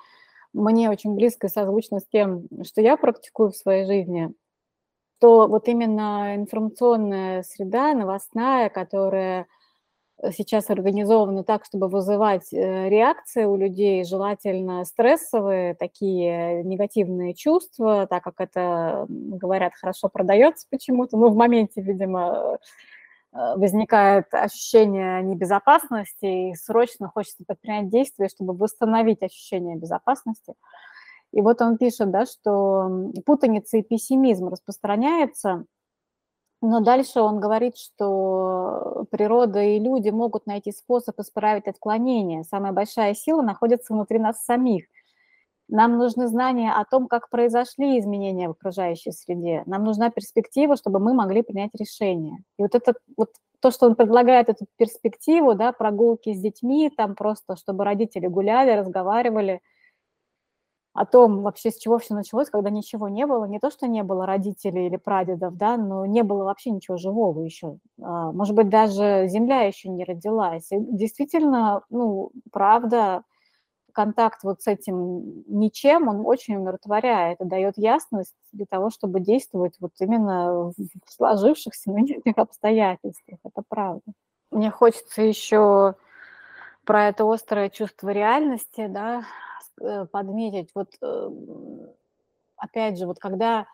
мне 0.52 0.90
очень 0.90 1.14
близко 1.14 1.46
и 1.46 1.50
созвучно 1.50 2.00
с 2.00 2.06
тем, 2.06 2.48
что 2.64 2.80
я 2.80 2.96
практикую 2.96 3.50
в 3.50 3.56
своей 3.56 3.86
жизни 3.86 4.34
то 5.20 5.46
вот 5.46 5.68
именно 5.68 6.34
информационная 6.34 7.42
среда, 7.42 7.92
новостная, 7.92 8.70
которая 8.70 9.46
э, 10.18 10.32
сейчас 10.32 10.70
организована 10.70 11.44
так, 11.44 11.66
чтобы 11.66 11.88
вызывать 11.88 12.52
э, 12.52 12.88
реакции 12.88 13.44
у 13.44 13.56
людей, 13.56 14.04
желательно 14.04 14.84
стрессовые, 14.86 15.74
такие 15.74 16.64
негативные 16.64 17.34
чувства, 17.34 18.06
так 18.06 18.24
как 18.24 18.34
это, 18.38 19.04
говорят, 19.08 19.74
хорошо 19.74 20.08
продается 20.08 20.66
почему-то, 20.70 21.18
ну, 21.18 21.28
в 21.28 21.36
моменте, 21.36 21.82
видимо, 21.82 22.58
э, 23.32 23.56
возникает 23.56 24.32
ощущение 24.32 25.22
небезопасности, 25.22 26.50
и 26.50 26.54
срочно 26.54 27.08
хочется 27.08 27.44
предпринять 27.46 27.90
действия, 27.90 28.28
чтобы 28.28 28.54
восстановить 28.54 29.22
ощущение 29.22 29.76
безопасности– 29.76 30.54
и 31.32 31.40
вот 31.42 31.62
он 31.62 31.78
пишет, 31.78 32.10
да, 32.10 32.26
что 32.26 33.12
путаница 33.24 33.78
и 33.78 33.82
пессимизм 33.82 34.48
распространяется, 34.48 35.64
но 36.60 36.80
дальше 36.80 37.20
он 37.20 37.40
говорит, 37.40 37.76
что 37.78 39.06
природа 39.10 39.62
и 39.62 39.78
люди 39.78 40.10
могут 40.10 40.46
найти 40.46 40.72
способ 40.72 41.18
исправить 41.18 41.66
отклонение. 41.66 42.44
Самая 42.44 42.72
большая 42.72 43.14
сила 43.14 43.42
находится 43.42 43.94
внутри 43.94 44.18
нас 44.18 44.44
самих. 44.44 44.84
Нам 45.68 45.98
нужны 45.98 46.26
знания 46.26 46.72
о 46.72 46.84
том, 46.84 47.06
как 47.06 47.30
произошли 47.30 47.98
изменения 47.98 48.48
в 48.48 48.52
окружающей 48.52 49.12
среде. 49.12 49.62
Нам 49.66 49.84
нужна 49.84 50.10
перспектива, 50.10 50.76
чтобы 50.76 50.98
мы 50.98 51.14
могли 51.14 51.42
принять 51.42 51.70
решение. 51.74 52.38
И 52.58 52.62
вот 52.62 52.74
это 52.74 52.94
вот 53.16 53.30
то, 53.60 53.70
что 53.70 53.86
он 53.86 53.94
предлагает 53.94 54.48
эту 54.48 54.66
перспективу, 54.76 55.54
да, 55.54 55.72
прогулки 55.72 56.34
с 56.34 56.40
детьми, 56.40 56.90
там 56.94 57.14
просто, 57.14 57.56
чтобы 57.56 57.84
родители 57.84 58.26
гуляли, 58.26 58.72
разговаривали– 58.72 59.60
о 60.92 61.06
том 61.06 61.42
вообще, 61.42 61.70
с 61.70 61.78
чего 61.78 61.98
все 61.98 62.14
началось, 62.14 62.50
когда 62.50 62.70
ничего 62.70 63.08
не 63.08 63.26
было. 63.26 63.44
Не 63.44 63.60
то, 63.60 63.70
что 63.70 63.86
не 63.86 64.02
было 64.02 64.26
родителей 64.26 64.86
или 64.86 64.96
прадедов, 64.96 65.56
да, 65.56 65.76
но 65.76 66.04
не 66.04 66.22
было 66.22 66.44
вообще 66.44 66.70
ничего 66.70 66.96
живого 66.96 67.42
еще. 67.42 67.78
А, 68.02 68.32
может 68.32 68.56
быть, 68.56 68.68
даже 68.68 69.26
земля 69.28 69.62
еще 69.62 69.88
не 69.88 70.04
родилась. 70.04 70.66
И 70.72 70.78
действительно, 70.80 71.82
ну, 71.90 72.32
правда, 72.50 73.22
контакт 73.92 74.42
вот 74.42 74.62
с 74.62 74.66
этим 74.66 75.44
ничем, 75.46 76.08
он 76.08 76.26
очень 76.26 76.56
умиротворяет 76.56 77.40
и 77.40 77.44
дает 77.44 77.78
ясность 77.78 78.34
для 78.52 78.66
того, 78.66 78.90
чтобы 78.90 79.20
действовать 79.20 79.76
вот 79.80 79.92
именно 80.00 80.72
в 80.72 80.74
сложившихся 81.06 81.92
нынешних 81.92 82.36
обстоятельствах. 82.36 83.38
Это 83.44 83.62
правда. 83.68 84.02
Мне 84.50 84.70
хочется 84.70 85.22
еще 85.22 85.94
про 86.84 87.08
это 87.08 87.30
острое 87.30 87.68
чувство 87.68 88.08
реальности, 88.08 88.86
да, 88.88 89.22
подметить, 90.12 90.70
вот 90.74 90.88
эм, 91.02 91.88
опять 92.56 92.98
же, 92.98 93.06
вот 93.06 93.18
когда 93.20 93.66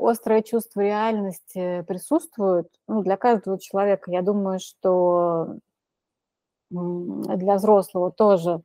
острое 0.00 0.42
чувство 0.42 0.80
реальности 0.80 1.84
присутствует, 1.88 2.68
ну, 2.88 3.02
для 3.02 3.16
каждого 3.16 3.58
человека, 3.60 4.10
я 4.12 4.22
думаю, 4.22 4.60
что 4.60 5.56
для 6.70 7.56
взрослого 7.56 8.12
тоже, 8.12 8.62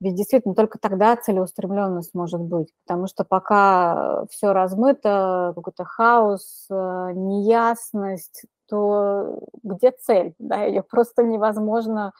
ведь 0.00 0.16
действительно 0.16 0.54
только 0.54 0.78
тогда 0.78 1.16
целеустремленность 1.16 2.14
может 2.14 2.40
быть, 2.40 2.72
потому 2.86 3.08
что 3.08 3.24
пока 3.24 4.26
все 4.30 4.52
размыто, 4.52 5.52
какой-то 5.56 5.84
хаос, 5.84 6.66
э, 6.70 7.12
неясность, 7.14 8.44
то 8.68 9.40
где 9.64 9.92
цель, 9.92 10.34
да, 10.38 10.64
ее 10.64 10.82
просто 10.82 11.24
невозможно 11.24 12.12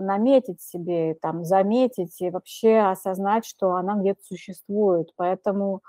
наметить 0.00 0.60
себе, 0.62 1.14
там, 1.20 1.44
заметить 1.44 2.20
и 2.20 2.30
вообще 2.30 2.78
осознать, 2.78 3.44
что 3.44 3.74
она 3.74 3.96
где-то 3.96 4.20
существует. 4.22 5.12
Поэтому 5.16 5.82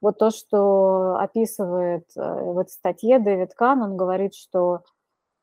вот 0.00 0.18
то, 0.18 0.30
что 0.30 1.16
описывает 1.18 2.04
э, 2.16 2.20
в 2.20 2.58
этой 2.58 2.70
статье 2.70 3.18
Дэвид 3.18 3.54
Кан, 3.54 3.82
он 3.82 3.96
говорит, 3.96 4.34
что 4.34 4.82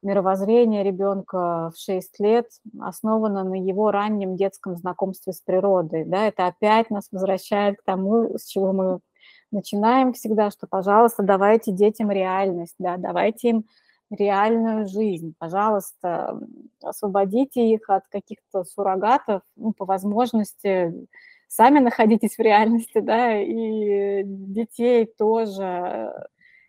мировоззрение 0.04 0.84
ребенка 0.84 1.72
в 1.76 1.80
6 1.80 2.20
лет 2.20 2.48
основано 2.80 3.44
на 3.44 3.56
его 3.56 3.92
раннем 3.92 4.36
детском 4.36 4.76
знакомстве 4.76 5.34
с 5.34 5.42
природой. 5.42 6.06
Да, 6.06 6.28
это 6.28 6.48
опять 6.48 6.90
нас 6.90 7.08
возвращает 7.12 7.78
к 7.78 7.84
тому, 7.84 8.38
с 8.38 8.46
чего 8.46 8.74
мы 8.74 9.00
начинаем 9.52 10.14
всегда, 10.14 10.52
что, 10.52 10.68
пожалуйста, 10.68 11.24
давайте 11.24 11.72
детям 11.72 12.12
реальность, 12.12 12.76
да, 12.80 12.98
давайте 12.98 13.50
им 13.50 13.66
реальную 14.16 14.88
жизнь. 14.88 15.34
Пожалуйста, 15.38 16.40
освободите 16.82 17.70
их 17.70 17.90
от 17.90 18.08
каких-то 18.08 18.64
суррогатов, 18.64 19.42
ну, 19.56 19.74
по 19.74 19.86
возможности 19.86 20.94
сами 21.48 21.80
находитесь 21.80 22.38
в 22.38 22.40
реальности, 22.40 23.00
да, 23.00 23.40
и 23.40 24.24
детей 24.26 25.06
тоже 25.06 26.28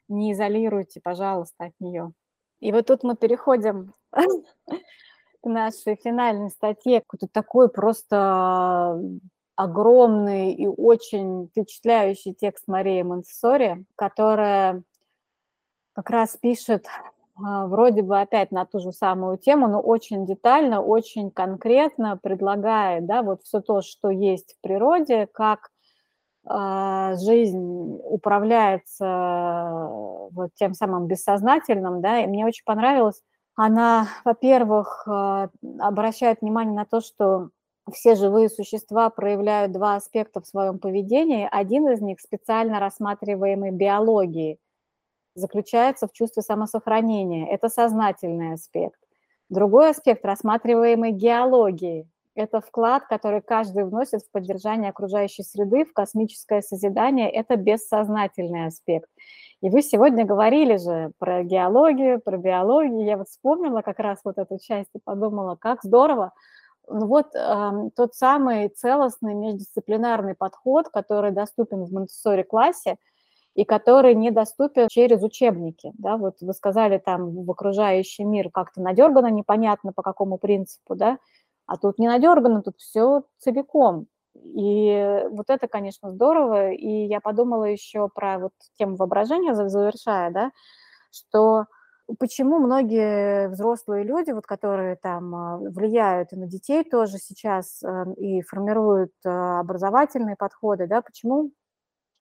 не 0.09 0.33
изолируйте, 0.33 1.01
пожалуйста, 1.03 1.67
от 1.67 1.73
нее. 1.81 2.13
И 2.61 2.73
вот 2.73 2.87
тут 2.87 3.03
мы 3.03 3.17
переходим 3.17 3.95
к 4.13 5.45
нашей 5.45 5.97
финальной 5.97 6.51
статье, 6.51 7.01
какой-то 7.01 7.29
такой 7.33 7.69
просто 7.71 9.01
огромный 9.57 10.53
и 10.53 10.67
очень 10.67 11.49
впечатляющий 11.49 12.35
текст 12.35 12.67
Марии 12.67 13.03
Монтессори, 13.03 13.85
которая 13.97 14.83
как 15.95 16.11
раз 16.11 16.37
пишет 16.37 16.87
вроде 17.37 18.03
бы 18.03 18.21
опять 18.21 18.53
на 18.53 18.65
ту 18.65 18.81
же 18.81 18.93
самую 18.93 19.39
тему, 19.39 19.69
но 19.69 19.81
очень 19.81 20.27
детально, 20.27 20.81
очень 20.81 21.31
конкретно 21.31 22.17
предлагает, 22.23 23.07
да, 23.07 23.23
вот 23.23 23.43
все 23.43 23.61
то, 23.61 23.83
что 23.83 24.11
есть 24.11 24.55
в 24.55 24.61
природе, 24.61 25.27
как 25.33 25.71
э, 26.49 27.17
жизнь 27.25 27.99
управляется 28.05 29.79
вот 30.33 30.51
тем 30.55 30.75
самым 30.75 31.07
бессознательным, 31.07 32.01
да, 32.01 32.21
и 32.21 32.27
мне 32.27 32.47
очень 32.47 32.65
понравилось, 32.65 33.21
она, 33.57 34.09
во-первых, 34.25 35.05
э, 35.07 35.49
обращает 35.81 36.41
внимание 36.41 36.75
на 36.75 36.85
то, 36.85 37.01
что 37.01 37.51
все 37.93 38.15
живые 38.17 38.49
существа 38.49 39.11
проявляют 39.11 39.73
два 39.73 39.97
аспекта 39.97 40.41
в 40.41 40.47
своем 40.47 40.79
поведении. 40.79 41.49
Один 41.51 41.89
из 41.89 42.01
них 42.01 42.21
специально 42.21 42.81
рассматриваемый 42.81 43.71
биологией, 43.71 44.59
заключается 45.35 46.07
в 46.07 46.13
чувстве 46.13 46.43
самосохранения. 46.43 47.49
Это 47.49 47.69
сознательный 47.69 48.55
аспект. 48.55 48.99
Другой 49.51 49.91
аспект 49.91 50.25
рассматриваемой 50.25 51.13
геологии– 51.13 52.09
это 52.35 52.61
вклад, 52.61 53.05
который 53.07 53.43
каждый 53.43 53.85
вносит 53.85 54.23
в 54.23 54.31
поддержание 54.31 54.91
окружающей 54.91 55.43
среды, 55.43 55.85
в 55.85 55.93
космическое 55.93 56.63
созидание. 56.63 57.31
Это 57.31 57.57
бессознательный 57.57 58.67
аспект. 58.67 59.09
И 59.61 59.71
вы 59.71 59.83
сегодня 59.83 60.25
говорили 60.25 60.77
же 60.77 61.13
про 61.19 61.43
геологию, 61.43 62.21
про 62.21 62.37
биологию. 62.37 63.05
Я 63.05 63.17
вот 63.17 63.29
вспомнила 63.29 63.83
как 63.83 63.99
раз 63.99 64.19
вот 64.25 64.39
эту 64.39 64.59
часть 64.59 64.91
и 64.95 64.99
подумала, 65.03 65.57
как 65.57 65.83
здорово. 65.83 66.33
Ну 66.87 67.07
вот 67.07 67.35
э, 67.35 67.71
тот 67.97 68.15
самый 68.15 68.69
целостный 68.69 69.35
междисциплинарный 69.35 70.35
подход, 70.35 70.89
который 70.89 71.31
доступен 71.31 71.85
в 71.85 71.93
Монтессори 71.93 72.43
классе– 72.43 72.97
и 73.55 73.65
который 73.65 74.15
недоступен 74.15 74.89
через 74.89 75.23
учебники. 75.23 75.93
Да? 75.95 76.17
Вот 76.17 76.37
вы 76.41 76.53
сказали 76.53 76.99
там 76.99 77.45
в 77.45 77.51
окружающий 77.51 78.25
мир 78.25 78.51
как-то 78.51 78.81
надергано, 78.81 79.29
непонятно 79.29 79.93
по 79.93 80.03
какому 80.03 80.39
принципу, 80.39 80.95
да? 80.95 81.19
а 81.67 81.77
тут 81.77 81.99
не 81.99 82.09
надергано, 82.09 82.63
тут 82.63 82.79
все 82.79 83.23
целиком. 83.39 84.07
И 84.35 85.25
вот 85.31 85.49
это, 85.49 85.69
конечно, 85.69 86.11
здорово. 86.13 86.73
И 86.73 87.07
я 87.07 87.21
подумала 87.21 87.65
еще 87.65 88.09
про 88.13 88.39
вот 88.39 88.53
тему 88.77 88.97
воображения, 88.97 89.55
завершая, 89.55 90.31
да, 90.31 90.51
что 91.13 91.67
почему 92.19 92.59
многие 92.59 93.49
взрослые 93.49 94.05
люди, 94.05 94.33
вот, 94.33 94.47
которые 94.47 94.97
там 94.97 95.35
а, 95.35 95.57
влияют 95.59 96.33
и 96.33 96.37
на 96.37 96.47
детей 96.47 96.85
тоже 96.85 97.17
сейчас 97.17 97.83
э, 97.83 98.13
и 98.19 98.43
формируют 98.43 99.13
э, 99.25 99.31
образовательные 99.31 100.37
подходы, 100.37 100.87
да, 100.87 101.01
почему 101.01 101.53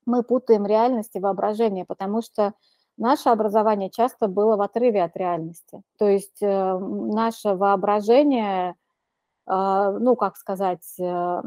мы 0.06 0.22
путаем 0.22 0.66
реальность 0.66 1.10
и 1.14 1.20
воображение, 1.20 1.84
потому 1.84 2.22
что 2.22 2.52
наше 2.96 3.28
образование 3.28 3.90
часто 3.90 4.28
было 4.28 4.56
в 4.56 4.62
отрыве 4.62 5.02
от 5.02 5.16
реальности. 5.16 5.82
То 5.98 6.08
есть 6.08 6.42
э, 6.42 6.78
наше 6.78 7.54
воображение, 7.54 8.74
э, 9.46 9.98
ну, 10.00 10.16
как 10.16 10.36
сказать, 10.36 10.98
э, 10.98 11.42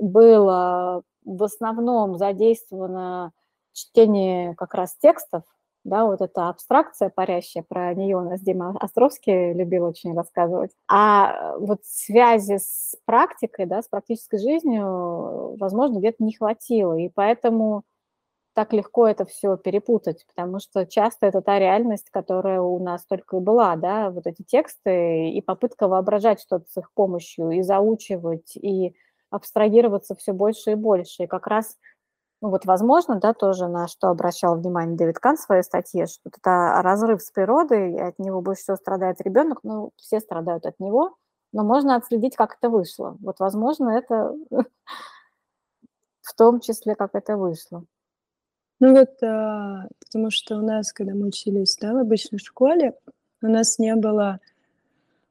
было 0.00 1.02
в 1.24 1.42
основном 1.42 2.16
задействовано 2.16 3.32
в 3.72 3.76
чтении 3.76 4.54
как 4.54 4.74
раз 4.74 4.96
текстов, 4.96 5.42
да, 5.86 6.04
вот 6.04 6.20
эта 6.20 6.48
абстракция 6.48 7.10
парящая, 7.10 7.64
про 7.68 7.94
нее 7.94 8.16
у 8.16 8.28
нас 8.28 8.40
Дима 8.40 8.76
Островский 8.80 9.52
любил 9.54 9.84
очень 9.84 10.14
рассказывать. 10.14 10.72
А 10.88 11.56
вот 11.58 11.80
связи 11.84 12.58
с 12.58 12.96
практикой, 13.06 13.66
да, 13.66 13.82
с 13.82 13.88
практической 13.88 14.38
жизнью, 14.38 15.56
возможно, 15.58 15.98
где-то 15.98 16.22
не 16.24 16.34
хватило, 16.34 16.94
и 16.98 17.08
поэтому 17.08 17.84
так 18.54 18.72
легко 18.72 19.06
это 19.06 19.26
все 19.26 19.56
перепутать, 19.58 20.26
потому 20.34 20.60
что 20.60 20.86
часто 20.86 21.26
это 21.26 21.42
та 21.42 21.58
реальность, 21.58 22.08
которая 22.10 22.62
у 22.62 22.82
нас 22.82 23.04
только 23.06 23.36
и 23.36 23.40
была, 23.40 23.76
да, 23.76 24.10
вот 24.10 24.26
эти 24.26 24.42
тексты 24.42 25.30
и 25.30 25.42
попытка 25.42 25.88
воображать 25.88 26.40
что-то 26.40 26.64
с 26.70 26.76
их 26.78 26.90
помощью, 26.94 27.50
и 27.50 27.62
заучивать, 27.62 28.56
и 28.56 28.94
абстрагироваться 29.30 30.14
все 30.14 30.32
больше 30.32 30.72
и 30.72 30.74
больше. 30.74 31.24
И 31.24 31.26
как 31.26 31.46
раз 31.46 31.76
ну 32.42 32.50
вот, 32.50 32.66
возможно, 32.66 33.16
да, 33.16 33.32
тоже 33.32 33.66
на 33.66 33.88
что 33.88 34.08
обращал 34.08 34.56
внимание 34.56 34.96
Дэвид 34.96 35.18
Кан 35.18 35.36
в 35.36 35.40
своей 35.40 35.62
статье, 35.62 36.06
что 36.06 36.28
это 36.28 36.82
разрыв 36.82 37.22
с 37.22 37.30
природой, 37.30 37.94
и 37.94 37.98
от 37.98 38.18
него 38.18 38.42
больше 38.42 38.62
всего 38.62 38.76
страдает 38.76 39.20
ребенок, 39.22 39.60
ну, 39.62 39.92
все 39.96 40.20
страдают 40.20 40.66
от 40.66 40.78
него, 40.78 41.16
но 41.52 41.64
можно 41.64 41.96
отследить, 41.96 42.36
как 42.36 42.56
это 42.56 42.68
вышло. 42.68 43.16
Вот, 43.20 43.40
возможно, 43.40 43.90
это 43.90 44.34
в 46.20 46.34
том 46.36 46.60
числе, 46.60 46.94
как 46.94 47.14
это 47.14 47.36
вышло. 47.36 47.84
Ну 48.80 48.92
вот, 48.92 49.22
а, 49.22 49.86
потому 50.00 50.30
что 50.30 50.58
у 50.58 50.60
нас, 50.60 50.92
когда 50.92 51.14
мы 51.14 51.28
учились 51.28 51.76
да, 51.80 51.94
в 51.94 51.98
обычной 51.98 52.38
школе, 52.38 52.94
у 53.42 53.46
нас 53.46 53.78
не 53.78 53.94
было 53.96 54.40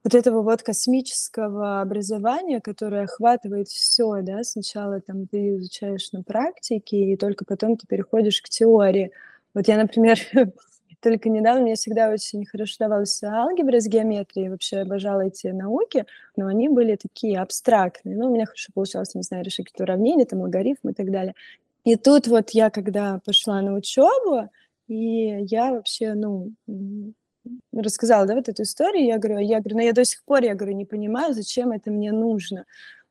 вот 0.06 0.14
этого 0.14 0.44
вот 0.44 0.62
космического 0.62 1.82
образования, 1.82 2.62
которое 2.62 3.06
охватывает 3.06 3.70
все, 3.70 4.22
да, 4.22 4.44
сначала 4.44 5.02
там 5.02 5.26
ты 5.26 5.56
изучаешь 5.56 6.12
на 6.12 6.22
практике, 6.22 7.12
и 7.12 7.18
только 7.18 7.44
потом 7.44 7.76
ты 7.76 7.88
переходишь 7.88 8.40
к 8.44 8.48
теории. 8.48 9.12
Вот 9.56 9.68
я, 9.68 9.78
например, 9.78 10.20
только 11.02 11.30
недавно 11.30 11.64
мне 11.64 11.74
всегда 11.74 12.12
очень 12.12 12.46
хорошо 12.46 12.76
давалась 12.78 13.24
алгебра 13.24 13.80
с 13.80 13.88
геометрией, 13.88 14.50
вообще 14.50 14.78
обожала 14.78 15.22
эти 15.22 15.48
науки, 15.48 16.06
но 16.36 16.46
они 16.46 16.70
были 16.70 16.98
такие 16.98 17.40
абстрактные. 17.40 18.16
Ну, 18.16 18.28
у 18.28 18.34
меня 18.34 18.46
хорошо 18.46 18.72
получалось, 18.76 19.16
не 19.16 19.24
знаю, 19.24 19.44
решить 19.44 19.66
какие-то 19.66 19.86
уравнения, 19.86 20.26
там, 20.26 20.42
логарифмы 20.42 20.92
и 20.92 20.94
так 20.94 21.10
далее. 21.10 21.34
И 21.84 21.96
тут 21.96 22.28
вот 22.28 22.52
я, 22.52 22.70
когда 22.70 23.22
пошла 23.26 23.60
на 23.64 23.74
учебу, 23.74 24.52
и 24.88 25.40
я 25.46 25.72
вообще, 25.72 26.14
ну, 26.14 26.52
рассказала, 27.74 28.26
да, 28.26 28.36
вот 28.36 28.50
эту 28.50 28.64
историю, 28.64 29.06
я 29.06 29.18
говорю, 29.18 29.40
я 29.40 29.60
говорю, 29.60 29.76
но 29.78 29.82
«Ну, 29.82 29.88
я 29.88 29.94
до 29.94 30.06
сих 30.06 30.24
пор, 30.24 30.44
я 30.44 30.56
говорю, 30.56 30.76
не 30.76 30.86
понимаю, 30.86 31.34
зачем 31.34 31.72
это 31.72 31.92
мне 31.92 32.12
нужно. 32.12 32.66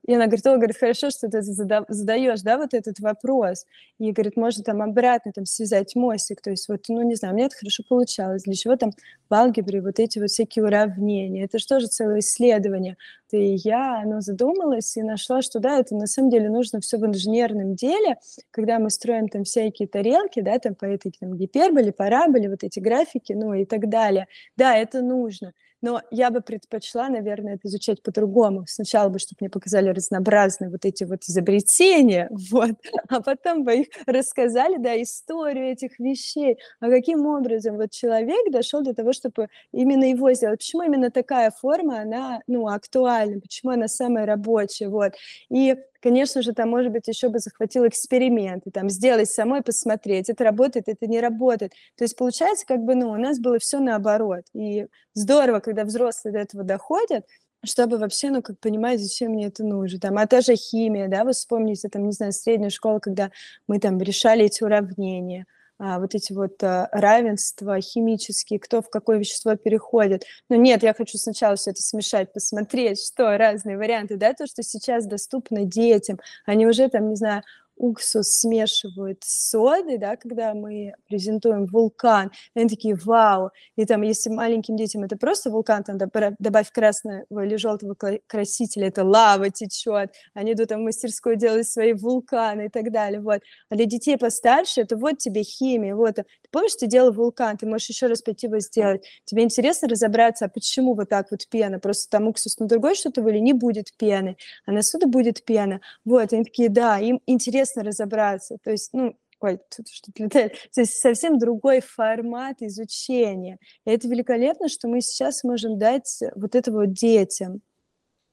И 0.06 0.14
она 0.14 0.26
говорит, 0.26 0.46
о, 0.46 0.56
говорит, 0.56 0.76
хорошо, 0.76 1.10
что 1.10 1.28
ты 1.28 1.40
задаешь, 1.42 2.42
да, 2.42 2.58
вот 2.58 2.74
этот 2.74 3.00
вопрос. 3.00 3.64
И, 3.98 4.12
говорит, 4.12 4.36
можно 4.36 4.62
там 4.62 4.82
обратно 4.82 5.32
там 5.32 5.46
связать 5.46 5.94
мостик, 5.96 6.42
то 6.42 6.50
есть 6.50 6.68
вот, 6.68 6.82
ну, 6.88 7.02
не 7.02 7.14
знаю, 7.14 7.34
меня 7.34 7.46
это 7.46 7.56
хорошо 7.56 7.84
получалось. 7.88 8.42
Для 8.42 8.54
чего 8.54 8.76
там 8.76 8.90
в 9.30 9.34
алгебре 9.34 9.80
вот 9.80 9.98
эти 9.98 10.18
вот 10.18 10.30
всякие 10.30 10.64
уравнения? 10.64 11.44
Это 11.44 11.58
же 11.58 11.66
тоже 11.66 11.86
целое 11.86 12.18
исследование. 12.18 12.96
И 13.32 13.56
я, 13.64 14.02
ну, 14.04 14.20
задумалась 14.20 14.96
и 14.96 15.02
нашла, 15.02 15.42
что, 15.42 15.58
да, 15.58 15.78
это 15.78 15.96
на 15.96 16.06
самом 16.06 16.30
деле 16.30 16.50
нужно 16.50 16.80
все 16.80 16.98
в 16.98 17.06
инженерном 17.06 17.74
деле, 17.74 18.18
когда 18.50 18.78
мы 18.78 18.90
строим 18.90 19.28
там 19.28 19.44
всякие 19.44 19.88
тарелки, 19.88 20.40
да, 20.40 20.58
там 20.58 20.74
по 20.74 20.84
этой 20.84 21.12
там 21.18 21.34
гиперболе, 21.36 21.92
параболе, 21.92 22.50
вот 22.50 22.62
эти 22.62 22.78
графики, 22.78 23.32
ну, 23.32 23.54
и 23.54 23.64
так 23.64 23.88
далее. 23.88 24.28
Да, 24.56 24.76
это 24.76 25.00
нужно 25.00 25.52
но 25.85 26.01
я 26.11 26.31
бы 26.31 26.40
предпочла, 26.40 27.11
наверное, 27.11 27.57
это 27.57 27.68
изучать 27.68 28.03
по-другому. 28.03 28.64
Сначала 28.66 29.11
бы, 29.11 29.18
чтобы 29.18 29.37
мне 29.40 29.51
показали 29.51 29.90
разнообразные 29.90 30.70
вот 30.70 30.87
эти 30.87 31.05
вот 31.05 31.25
изобретения, 31.25 32.31
вот, 32.51 32.70
а 33.11 33.20
потом 33.20 33.64
бы 33.64 33.81
их 33.81 33.88
рассказали, 34.07 34.79
да, 34.79 35.01
историю 35.03 35.73
этих 35.73 35.99
вещей, 35.99 36.57
а 36.81 36.88
каким 36.88 37.27
образом 37.27 37.77
вот 37.77 37.90
человек 37.90 38.51
дошел 38.51 38.83
до 38.83 38.94
того, 38.94 39.12
чтобы 39.12 39.49
именно 39.73 40.05
его 40.05 40.33
сделать, 40.33 40.61
почему 40.61 40.85
именно 40.85 41.11
такая 41.11 41.51
форма, 41.51 42.01
она, 42.01 42.40
ну, 42.47 42.66
актуальна, 42.66 43.40
почему 43.42 43.73
она 43.73 43.87
самая 43.87 44.25
рабочая, 44.25 44.88
вот. 44.88 45.12
И 45.51 45.77
конечно 46.04 46.42
же, 46.42 46.52
там, 46.52 46.68
может 46.68 46.92
быть, 46.92 47.08
еще 47.08 47.30
бы 47.30 47.38
захватил 47.38 47.86
эксперименты, 47.88 48.70
там, 48.70 48.90
сделать 48.90 49.30
самой, 49.30 49.62
посмотреть, 49.62 50.28
это 50.28 50.44
работает, 50.44 50.86
это 50.86 51.06
не 51.06 51.18
работает. 51.18 51.72
То 51.96 52.04
есть, 52.04 52.14
получается, 52.16 52.66
как 52.66 52.80
бы, 52.80 52.94
ну, 52.94 53.10
у 53.10 53.16
нас 53.16 53.40
было 53.40 53.58
все 53.58 53.80
наоборот. 53.80 54.42
И 54.52 54.86
здорово, 55.14 55.60
когда 55.60 55.84
взрослые 55.84 56.34
до 56.34 56.40
этого 56.40 56.62
доходят, 56.62 57.24
чтобы 57.64 57.96
вообще, 57.96 58.28
ну, 58.28 58.42
как 58.42 58.60
понимать, 58.60 59.00
зачем 59.00 59.32
мне 59.32 59.46
это 59.46 59.64
нужно. 59.64 59.98
Там, 59.98 60.18
а 60.18 60.26
та 60.26 60.42
же 60.42 60.56
химия, 60.56 61.08
да, 61.08 61.24
вы 61.24 61.32
вспомните, 61.32 61.88
там, 61.88 62.04
не 62.04 62.12
знаю, 62.12 62.32
средняя 62.32 62.68
школа, 62.68 62.98
когда 62.98 63.30
мы 63.66 63.78
там 63.78 63.98
решали 63.98 64.44
эти 64.44 64.62
уравнения, 64.62 65.46
вот 65.78 66.14
эти 66.14 66.32
вот 66.32 66.62
а, 66.62 66.88
равенства 66.92 67.80
химические, 67.80 68.58
кто 68.60 68.80
в 68.80 68.90
какое 68.90 69.18
вещество 69.18 69.56
переходит. 69.56 70.24
Но 70.48 70.56
нет, 70.56 70.82
я 70.82 70.94
хочу 70.94 71.18
сначала 71.18 71.56
все 71.56 71.70
это 71.70 71.82
смешать, 71.82 72.32
посмотреть, 72.32 73.04
что 73.04 73.37
разные 73.37 73.76
варианты, 73.76 74.16
да, 74.16 74.34
то, 74.34 74.46
что 74.46 74.62
сейчас 74.62 75.06
доступно 75.06 75.64
детям, 75.64 76.18
они 76.46 76.66
уже 76.66 76.88
там, 76.88 77.10
не 77.10 77.16
знаю, 77.16 77.42
уксус 77.76 78.28
смешивают 78.40 79.18
с 79.24 79.50
содой, 79.50 79.98
да, 79.98 80.16
когда 80.16 80.54
мы 80.54 80.94
презентуем 81.08 81.66
вулкан, 81.66 82.30
они 82.54 82.68
такие, 82.68 82.94
вау, 82.94 83.50
и 83.76 83.84
там, 83.87 84.02
если 84.02 84.30
маленьким 84.30 84.76
детям 84.76 85.02
это 85.04 85.16
просто 85.16 85.50
вулкан, 85.50 85.82
там 85.84 85.98
добавь 85.98 86.70
красного 86.72 87.24
или 87.44 87.56
желтого 87.56 87.94
красителя, 88.26 88.88
это 88.88 89.04
лава 89.04 89.50
течет, 89.50 90.12
они 90.34 90.52
идут 90.52 90.68
там 90.68 90.80
в 90.82 90.84
мастерскую 90.84 91.37
делать 91.37 91.68
свои 91.68 91.92
вулканы 91.92 92.66
и 92.66 92.68
так 92.68 92.90
далее, 92.92 93.20
вот. 93.20 93.40
А 93.70 93.74
для 93.76 93.87
детей 93.87 94.16
постарше, 94.18 94.80
это 94.82 94.96
вот 94.96 95.18
тебе 95.18 95.42
химия, 95.42 95.94
вот. 95.94 96.14
Ты 96.16 96.24
помнишь, 96.50 96.74
ты 96.76 96.87
делал 96.87 97.12
вулкан, 97.12 97.56
ты 97.56 97.66
можешь 97.66 97.88
еще 97.88 98.06
раз 98.06 98.22
пойти 98.22 98.46
его 98.46 98.58
сделать. 98.60 99.04
Тебе 99.24 99.42
интересно 99.44 99.88
разобраться, 99.88 100.44
а 100.46 100.48
почему 100.48 100.94
вот 100.94 101.08
так 101.08 101.30
вот 101.30 101.48
пена, 101.48 101.78
просто 101.80 102.08
там 102.10 102.28
уксус 102.28 102.58
на 102.58 102.66
другой 102.66 102.94
что-то 102.94 103.26
или 103.28 103.38
не 103.38 103.52
будет 103.52 103.92
пены, 103.98 104.37
а 104.66 104.72
на 104.72 104.82
сода 104.82 105.06
будет 105.06 105.44
пена. 105.44 105.80
Вот, 106.04 106.32
они 106.32 106.44
такие, 106.44 106.68
да, 106.68 106.98
им 106.98 107.20
интересно 107.26 107.63
интересно 107.64 107.83
разобраться. 107.83 108.59
То 108.62 108.70
есть, 108.70 108.90
ну, 108.92 109.16
ой, 109.40 109.59
тут 109.74 109.88
что-то 109.88 110.22
летает. 110.22 110.53
То 110.74 110.81
есть 110.81 110.98
совсем 110.98 111.38
другой 111.38 111.81
формат 111.81 112.57
изучения. 112.61 113.59
И 113.87 113.90
это 113.90 114.09
великолепно, 114.09 114.68
что 114.68 114.88
мы 114.88 115.00
сейчас 115.00 115.44
можем 115.44 115.79
дать 115.79 116.20
вот 116.37 116.55
это 116.55 116.70
вот 116.72 116.92
детям. 116.92 117.61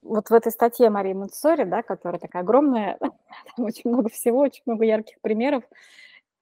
Вот 0.01 0.29
в 0.29 0.33
этой 0.33 0.51
статье 0.51 0.89
Марии 0.89 1.13
Монтсори, 1.13 1.63
да, 1.63 1.83
которая 1.83 2.19
такая 2.19 2.41
огромная, 2.41 2.97
там 3.55 3.65
очень 3.65 3.89
много 3.89 4.09
всего, 4.09 4.39
очень 4.39 4.63
много 4.65 4.83
ярких 4.83 5.21
примеров, 5.21 5.63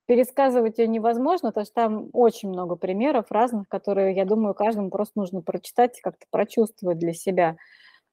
пересказывать 0.05 0.79
ее 0.79 0.87
невозможно, 0.87 1.49
потому 1.49 1.65
что 1.65 1.75
там 1.75 2.09
очень 2.13 2.49
много 2.49 2.75
примеров 2.75 3.25
разных, 3.29 3.67
которые, 3.67 4.15
я 4.15 4.25
думаю, 4.25 4.55
каждому 4.55 4.89
просто 4.89 5.19
нужно 5.19 5.41
прочитать, 5.41 5.99
как-то 6.01 6.25
прочувствовать 6.31 6.97
для 6.97 7.13
себя. 7.13 7.57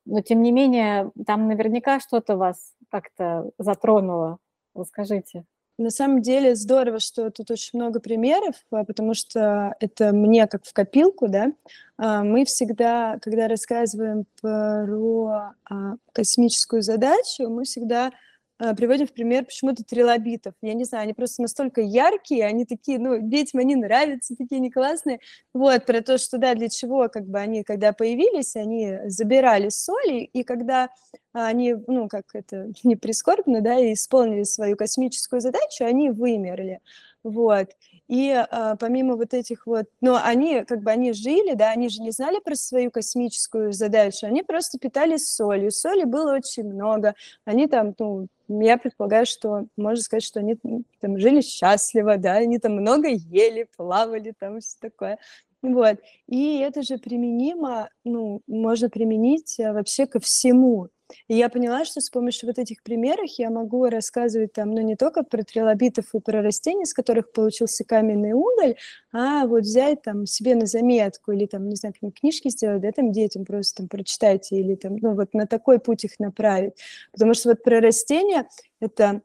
Но, 0.04 0.20
тем 0.20 0.42
не 0.42 0.52
менее, 0.52 1.10
там 1.26 1.48
наверняка 1.48 1.98
что-то 2.00 2.36
вас 2.36 2.74
как-то 2.90 3.50
затронуло 3.58 4.38
Расскажите. 4.76 5.44
на 5.78 5.90
самом 5.90 6.22
деле 6.22 6.54
здорово, 6.54 7.00
что 7.00 7.30
тут 7.30 7.50
очень 7.50 7.78
много 7.78 8.00
примеров, 8.00 8.54
а, 8.70 8.84
потому 8.84 9.14
что 9.14 9.74
это 9.80 10.12
мне 10.12 10.46
как 10.46 10.64
в 10.64 10.72
копилку, 10.72 11.28
да. 11.28 11.52
А, 11.98 12.22
мы 12.22 12.44
всегда, 12.44 13.18
когда 13.20 13.48
рассказываем 13.48 14.24
про 14.40 15.54
а, 15.68 15.94
космическую 16.12 16.82
задачу, 16.82 17.48
мы 17.48 17.64
всегда 17.64 18.12
приводим 18.58 19.06
в 19.06 19.12
пример 19.12 19.44
почему-то 19.44 19.84
трилобитов. 19.84 20.54
Я 20.62 20.74
не 20.74 20.84
знаю, 20.84 21.04
они 21.04 21.12
просто 21.12 21.42
настолько 21.42 21.80
яркие, 21.80 22.46
они 22.46 22.64
такие, 22.64 22.98
ну, 22.98 23.18
детям 23.20 23.60
они 23.60 23.76
нравятся, 23.76 24.34
такие 24.36 24.60
не 24.60 24.70
классные. 24.70 25.20
Вот, 25.52 25.84
про 25.84 26.00
то, 26.00 26.18
что, 26.18 26.38
да, 26.38 26.54
для 26.54 26.68
чего, 26.68 27.08
как 27.08 27.26
бы, 27.26 27.38
они, 27.38 27.64
когда 27.64 27.92
появились, 27.92 28.56
они 28.56 28.98
забирали 29.06 29.68
соли, 29.68 30.20
и 30.20 30.42
когда 30.42 30.88
они, 31.32 31.74
ну, 31.86 32.08
как 32.08 32.24
это, 32.34 32.72
не 32.82 32.96
прискорбно, 32.96 33.60
да, 33.60 33.76
исполнили 33.92 34.44
свою 34.44 34.76
космическую 34.76 35.40
задачу, 35.40 35.84
они 35.84 36.10
вымерли. 36.10 36.80
Вот. 37.22 37.70
И 38.08 38.30
а, 38.30 38.76
помимо 38.76 39.16
вот 39.16 39.34
этих 39.34 39.66
вот, 39.66 39.86
но 40.00 40.20
они, 40.22 40.64
как 40.64 40.82
бы, 40.82 40.90
они 40.90 41.12
жили, 41.12 41.54
да, 41.54 41.70
они 41.70 41.88
же 41.88 42.02
не 42.02 42.12
знали 42.12 42.38
про 42.44 42.54
свою 42.54 42.90
космическую 42.90 43.72
задачу, 43.72 44.26
они 44.26 44.42
просто 44.42 44.78
питались 44.78 45.28
солью. 45.28 45.70
Соли 45.72 46.04
было 46.04 46.34
очень 46.34 46.64
много. 46.64 47.14
Они 47.44 47.66
там, 47.66 47.94
ну, 47.98 48.28
я 48.48 48.78
предполагаю, 48.78 49.26
что 49.26 49.66
можно 49.76 50.02
сказать, 50.02 50.22
что 50.22 50.40
они 50.40 50.56
там 51.00 51.18
жили 51.18 51.40
счастливо, 51.40 52.16
да, 52.16 52.34
они 52.34 52.58
там 52.58 52.72
много 52.76 53.08
ели, 53.08 53.66
плавали, 53.76 54.32
там 54.38 54.60
все 54.60 54.76
такое. 54.80 55.18
Вот. 55.62 55.98
И 56.28 56.58
это 56.58 56.82
же 56.82 56.98
применимо, 56.98 57.88
ну, 58.04 58.40
можно 58.46 58.88
применить 58.88 59.58
э, 59.58 59.72
вообще 59.72 60.06
ко 60.06 60.20
всему. 60.20 60.88
И 61.28 61.36
я 61.36 61.48
поняла, 61.48 61.84
что 61.84 62.00
с 62.00 62.10
помощью 62.10 62.48
вот 62.48 62.58
этих 62.58 62.82
примеров 62.82 63.30
я 63.38 63.50
могу 63.50 63.86
рассказывать 63.86 64.52
там, 64.52 64.72
ну, 64.72 64.80
не 64.80 64.96
только 64.96 65.22
про 65.22 65.42
трилобитов 65.42 66.06
и 66.14 66.20
про 66.20 66.42
растения, 66.42 66.84
с 66.84 66.94
которых 66.94 67.32
получился 67.32 67.84
каменный 67.84 68.32
уголь, 68.32 68.76
а 69.12 69.46
вот 69.46 69.62
взять 69.62 70.02
там 70.02 70.26
себе 70.26 70.54
на 70.54 70.66
заметку 70.66 71.32
или 71.32 71.46
там, 71.46 71.68
не 71.68 71.76
знаю, 71.76 71.94
книжки 72.14 72.48
сделать, 72.48 72.82
да, 72.82 72.92
там 72.92 73.12
детям 73.12 73.44
просто 73.44 73.78
там 73.78 73.88
прочитайте 73.88 74.56
или 74.56 74.74
там, 74.74 74.96
ну, 74.96 75.14
вот 75.14 75.34
на 75.34 75.46
такой 75.46 75.78
путь 75.78 76.04
их 76.04 76.18
направить. 76.18 76.74
Потому 77.12 77.34
что 77.34 77.50
вот 77.50 77.62
про 77.62 77.80
растения 77.80 78.48
это 78.80 79.22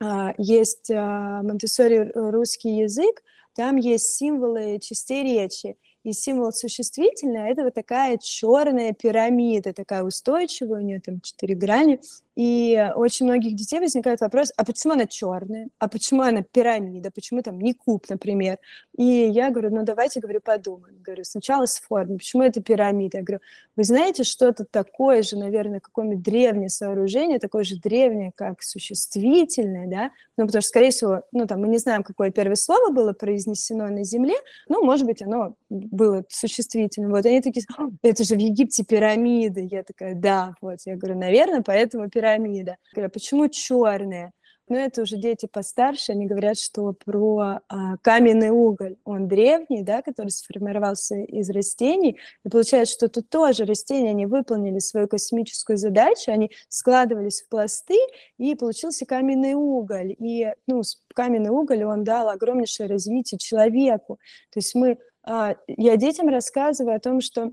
а, 0.00 0.34
есть 0.38 0.90
а, 0.90 1.42
Монтессори 1.42 2.12
русский 2.14 2.76
язык, 2.78 3.22
там 3.54 3.76
есть 3.76 4.16
символы 4.16 4.78
частей 4.80 5.22
речи. 5.22 5.76
И 6.04 6.12
символ 6.12 6.52
существительное– 6.52 7.50
это 7.50 7.64
вот 7.64 7.74
такая 7.74 8.18
черная 8.18 8.92
пирамида, 8.92 9.72
такая 9.72 10.04
устойчивая, 10.04 10.80
у 10.80 10.84
нее 10.84 11.00
там 11.00 11.22
четыре 11.22 11.54
грани. 11.54 11.98
И 12.36 12.90
у 12.96 13.04
очень 13.04 13.26
многих 13.26 13.54
детей 13.54 13.80
возникает 13.80 14.20
вопрос, 14.20 14.50
а 14.56 14.64
почему 14.64 14.94
она 14.94 15.06
черная? 15.06 15.68
А 15.78 15.88
почему 15.88 16.22
она 16.22 16.42
пирамида? 16.42 17.10
Почему 17.14 17.42
там 17.42 17.60
не 17.60 17.74
куб, 17.74 18.06
например? 18.08 18.58
И 18.96 19.04
я 19.04 19.50
говорю, 19.50 19.70
ну 19.70 19.84
давайте, 19.84 20.20
говорю, 20.20 20.40
подумаем. 20.42 20.96
Говорю, 21.02 21.24
сначала 21.24 21.66
с 21.66 21.78
формой. 21.78 22.18
Почему 22.18 22.42
это 22.42 22.62
пирамида? 22.62 23.18
Я 23.18 23.24
говорю, 23.24 23.40
вы 23.76 23.84
знаете, 23.84 24.24
что-то 24.24 24.64
такое 24.64 25.22
же, 25.22 25.36
наверное, 25.36 25.80
какое-нибудь 25.80 26.22
древнее 26.22 26.70
сооружение, 26.70 27.38
такое 27.38 27.62
же 27.62 27.78
древнее, 27.78 28.32
как 28.34 28.62
существительное, 28.62 29.86
да? 29.86 30.10
Ну, 30.36 30.46
потому 30.46 30.62
что, 30.62 30.68
скорее 30.68 30.90
всего, 30.90 31.22
ну, 31.30 31.46
там, 31.46 31.60
мы 31.60 31.68
не 31.68 31.78
знаем, 31.78 32.02
какое 32.02 32.30
первое 32.30 32.56
слово 32.56 32.90
было 32.90 33.12
произнесено 33.12 33.88
на 33.88 34.02
земле, 34.04 34.34
ну, 34.68 34.84
может 34.84 35.06
быть, 35.06 35.22
оно 35.22 35.54
было 35.68 36.24
существительным. 36.28 37.10
Вот 37.10 37.26
они 37.26 37.40
такие, 37.40 37.64
это 38.02 38.24
же 38.24 38.34
в 38.34 38.38
Египте 38.38 38.84
пирамиды. 38.84 39.68
Я 39.70 39.82
такая, 39.82 40.14
да, 40.14 40.54
вот. 40.60 40.78
Я 40.84 40.96
говорю, 40.96 41.18
наверное, 41.18 41.62
поэтому 41.62 42.08
пирамида 42.08 42.23
пирамида. 42.24 42.76
Говорю, 42.92 43.10
почему 43.10 43.48
черные? 43.48 44.32
Ну, 44.66 44.76
это 44.76 45.02
уже 45.02 45.18
дети 45.18 45.46
постарше, 45.46 46.12
они 46.12 46.24
говорят, 46.24 46.58
что 46.58 46.94
про 47.04 47.60
а, 47.68 47.98
каменный 47.98 48.48
уголь, 48.48 48.96
он 49.04 49.28
древний, 49.28 49.82
да, 49.82 50.00
который 50.00 50.30
сформировался 50.30 51.16
из 51.16 51.50
растений, 51.50 52.18
и 52.46 52.48
получается, 52.48 52.94
что 52.94 53.08
тут 53.10 53.28
тоже 53.28 53.66
растения, 53.66 54.08
они 54.08 54.24
выполнили 54.24 54.78
свою 54.78 55.06
космическую 55.06 55.76
задачу, 55.76 56.32
они 56.32 56.50
складывались 56.70 57.42
в 57.42 57.48
пласты, 57.50 57.98
и 58.38 58.54
получился 58.54 59.04
каменный 59.04 59.52
уголь, 59.52 60.16
и, 60.18 60.50
ну, 60.66 60.80
каменный 61.14 61.50
уголь, 61.50 61.84
он 61.84 62.02
дал 62.02 62.30
огромнейшее 62.30 62.88
развитие 62.88 63.38
человеку, 63.38 64.18
то 64.50 64.60
есть 64.60 64.74
мы, 64.74 64.96
а, 65.24 65.56
я 65.66 65.98
детям 65.98 66.28
рассказываю 66.28 66.96
о 66.96 67.00
том, 67.00 67.20
что 67.20 67.52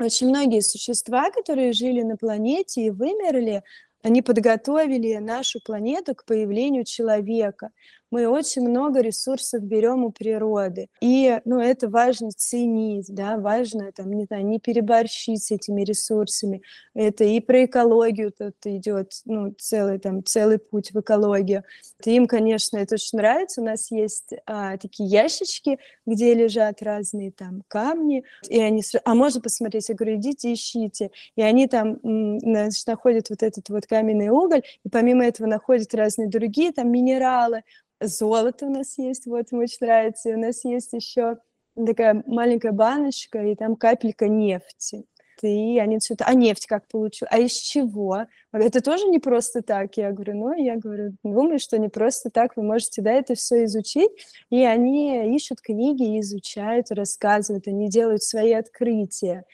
очень 0.00 0.28
многие 0.28 0.60
существа, 0.60 1.30
которые 1.30 1.72
жили 1.72 2.02
на 2.02 2.16
планете 2.16 2.82
и 2.82 2.90
вымерли, 2.90 3.62
они 4.04 4.20
подготовили 4.20 5.16
нашу 5.16 5.60
планету 5.60 6.14
к 6.14 6.26
появлению 6.26 6.84
человека 6.84 7.70
мы 8.14 8.28
очень 8.28 8.62
много 8.62 9.00
ресурсов 9.00 9.64
берем 9.64 10.04
у 10.04 10.12
природы. 10.12 10.88
И, 11.00 11.40
ну, 11.44 11.58
это 11.58 11.88
важно 11.88 12.30
ценить, 12.30 13.12
да, 13.12 13.38
важно, 13.38 13.90
там, 13.90 14.12
не 14.12 14.26
знаю, 14.26 14.46
не 14.46 14.60
переборщить 14.60 15.42
с 15.42 15.50
этими 15.50 15.82
ресурсами. 15.82 16.62
Это 16.94 17.24
и 17.24 17.40
про 17.40 17.64
экологию 17.64 18.30
тут 18.30 18.54
идет, 18.66 19.14
ну, 19.24 19.52
целый, 19.58 19.98
там, 19.98 20.22
целый 20.24 20.58
путь 20.58 20.92
в 20.92 21.00
экологию. 21.00 21.64
Им, 22.04 22.28
конечно, 22.28 22.76
это 22.76 22.94
очень 22.94 23.18
нравится. 23.18 23.60
У 23.60 23.64
нас 23.64 23.90
есть 23.90 24.32
а, 24.46 24.76
такие 24.76 25.08
ящички, 25.08 25.80
где 26.06 26.34
лежат 26.34 26.82
разные 26.82 27.32
там 27.32 27.64
камни, 27.66 28.22
и 28.48 28.60
они, 28.60 28.84
а 29.04 29.14
можно 29.16 29.40
посмотреть, 29.40 29.88
я 29.88 29.96
говорю, 29.96 30.18
идите, 30.18 30.52
ищите. 30.52 31.10
И 31.34 31.42
они 31.42 31.66
там, 31.66 31.98
значит, 32.04 32.86
находят 32.86 33.30
вот 33.30 33.42
этот 33.42 33.68
вот 33.70 33.86
каменный 33.86 34.28
уголь, 34.28 34.62
и 34.84 34.88
помимо 34.88 35.24
этого 35.24 35.48
находят 35.48 35.92
разные 35.96 36.28
другие 36.28 36.70
там 36.70 36.92
минералы, 36.92 37.62
золото 38.06 38.66
у 38.66 38.70
нас 38.70 38.98
есть, 38.98 39.26
вот, 39.26 39.52
ему 39.52 39.62
очень 39.62 39.78
нравится. 39.80 40.30
И 40.30 40.34
у 40.34 40.38
нас 40.38 40.64
есть 40.64 40.92
еще 40.92 41.38
такая 41.74 42.22
маленькая 42.26 42.72
баночка, 42.72 43.42
и 43.42 43.54
там 43.54 43.76
капелька 43.76 44.28
нефти. 44.28 45.04
И 45.42 45.78
они 45.78 45.98
что-то, 46.00 46.24
а 46.24 46.34
нефть 46.34 46.66
как 46.66 46.86
получу? 46.88 47.26
А 47.28 47.38
из 47.38 47.52
чего? 47.52 48.26
Это 48.52 48.80
тоже 48.80 49.06
не 49.08 49.18
просто 49.18 49.62
так. 49.62 49.96
Я 49.96 50.12
говорю, 50.12 50.36
ну, 50.36 50.54
я 50.54 50.76
говорю, 50.76 51.16
думаю, 51.22 51.58
что 51.58 51.78
не 51.78 51.88
просто 51.88 52.30
так, 52.30 52.56
вы 52.56 52.62
можете, 52.62 53.02
да, 53.02 53.12
это 53.12 53.34
все 53.34 53.64
изучить. 53.64 54.10
И 54.50 54.62
они 54.64 55.34
ищут 55.36 55.60
книги, 55.60 56.20
изучают, 56.20 56.90
рассказывают, 56.90 57.66
они 57.66 57.88
делают 57.88 58.22
свои 58.22 58.52
открытия. 58.52 59.44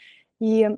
И 0.40 0.68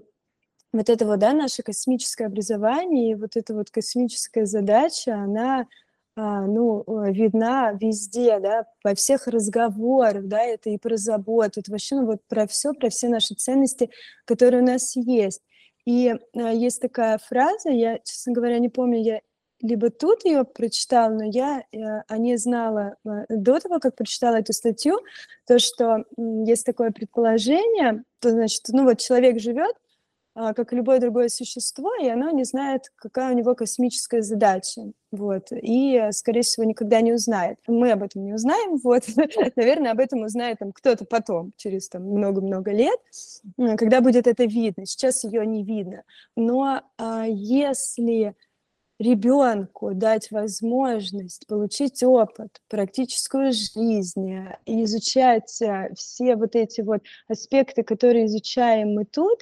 вот 0.72 0.88
это 0.88 1.04
вот, 1.04 1.18
да, 1.18 1.32
наше 1.32 1.62
космическое 1.62 2.26
образование, 2.26 3.10
и 3.10 3.14
вот 3.14 3.36
эта 3.36 3.54
вот 3.54 3.70
космическая 3.70 4.46
задача, 4.46 5.14
она 5.14 5.66
ну, 6.16 6.84
э, 6.86 7.12
видна 7.12 7.72
везде, 7.72 8.38
да, 8.38 8.66
во 8.84 8.94
всех 8.94 9.26
разговорах, 9.26 10.26
да, 10.26 10.42
это 10.42 10.70
и 10.70 10.78
про 10.78 10.96
заботу, 10.96 11.60
это 11.60 11.70
вообще, 11.70 11.96
ну, 11.96 12.06
вот 12.06 12.20
про 12.28 12.46
все, 12.46 12.74
про 12.74 12.90
все 12.90 13.08
наши 13.08 13.34
ценности, 13.34 13.90
которые 14.26 14.62
у 14.62 14.66
нас 14.66 14.94
есть. 14.96 15.40
И 15.84 16.14
а, 16.34 16.52
есть 16.52 16.80
такая 16.80 17.18
фраза, 17.18 17.70
я, 17.70 17.98
честно 17.98 18.32
говоря, 18.32 18.58
не 18.58 18.68
помню, 18.68 19.02
я 19.02 19.20
либо 19.62 19.90
тут 19.90 20.24
ее 20.24 20.44
прочитала, 20.44 21.12
но 21.12 21.24
я 21.24 21.62
э, 21.72 21.78
о 22.08 22.18
ней 22.18 22.36
знала 22.36 22.96
э, 23.04 23.24
до 23.28 23.60
того, 23.60 23.78
как 23.78 23.94
прочитала 23.94 24.36
эту 24.36 24.52
статью, 24.52 24.98
то, 25.46 25.58
что 25.60 26.04
есть 26.16 26.66
такое 26.66 26.90
предположение, 26.90 28.02
то, 28.18 28.30
значит, 28.30 28.62
ну 28.68 28.84
вот 28.84 28.98
человек 28.98 29.40
живет, 29.40 29.76
а, 29.76 29.81
как 30.34 30.72
и 30.72 30.76
любое 30.76 30.98
другое 30.98 31.28
существо, 31.28 31.94
и 32.00 32.08
оно 32.08 32.30
не 32.30 32.44
знает, 32.44 32.90
какая 32.96 33.32
у 33.32 33.36
него 33.36 33.54
космическая 33.54 34.22
задача. 34.22 34.92
Вот. 35.10 35.48
И, 35.52 36.08
скорее 36.12 36.42
всего, 36.42 36.64
никогда 36.64 37.00
не 37.02 37.12
узнает. 37.12 37.58
Мы 37.66 37.90
об 37.92 38.02
этом 38.02 38.24
не 38.24 38.32
узнаем. 38.32 38.78
Вот. 38.82 39.04
Наверное, 39.56 39.92
об 39.92 40.00
этом 40.00 40.22
узнает 40.22 40.58
там, 40.58 40.72
кто-то 40.72 41.04
потом, 41.04 41.52
через 41.56 41.88
там, 41.88 42.04
много-много 42.04 42.72
лет, 42.72 42.98
когда 43.76 44.00
будет 44.00 44.26
это 44.26 44.44
видно. 44.44 44.86
Сейчас 44.86 45.24
ее 45.24 45.44
не 45.44 45.64
видно. 45.64 46.02
Но 46.34 46.80
а, 46.96 47.26
если 47.26 48.34
ребенку 49.02 49.94
дать 49.94 50.30
возможность 50.30 51.46
получить 51.46 52.02
опыт, 52.02 52.60
практическую 52.68 53.52
жизнь, 53.52 54.46
изучать 54.64 55.60
а, 55.62 55.88
все 55.94 56.36
вот 56.36 56.54
эти 56.56 56.80
вот 56.80 57.02
аспекты, 57.28 57.82
которые 57.82 58.26
изучаем 58.26 58.94
мы 58.94 59.04
тут, 59.04 59.40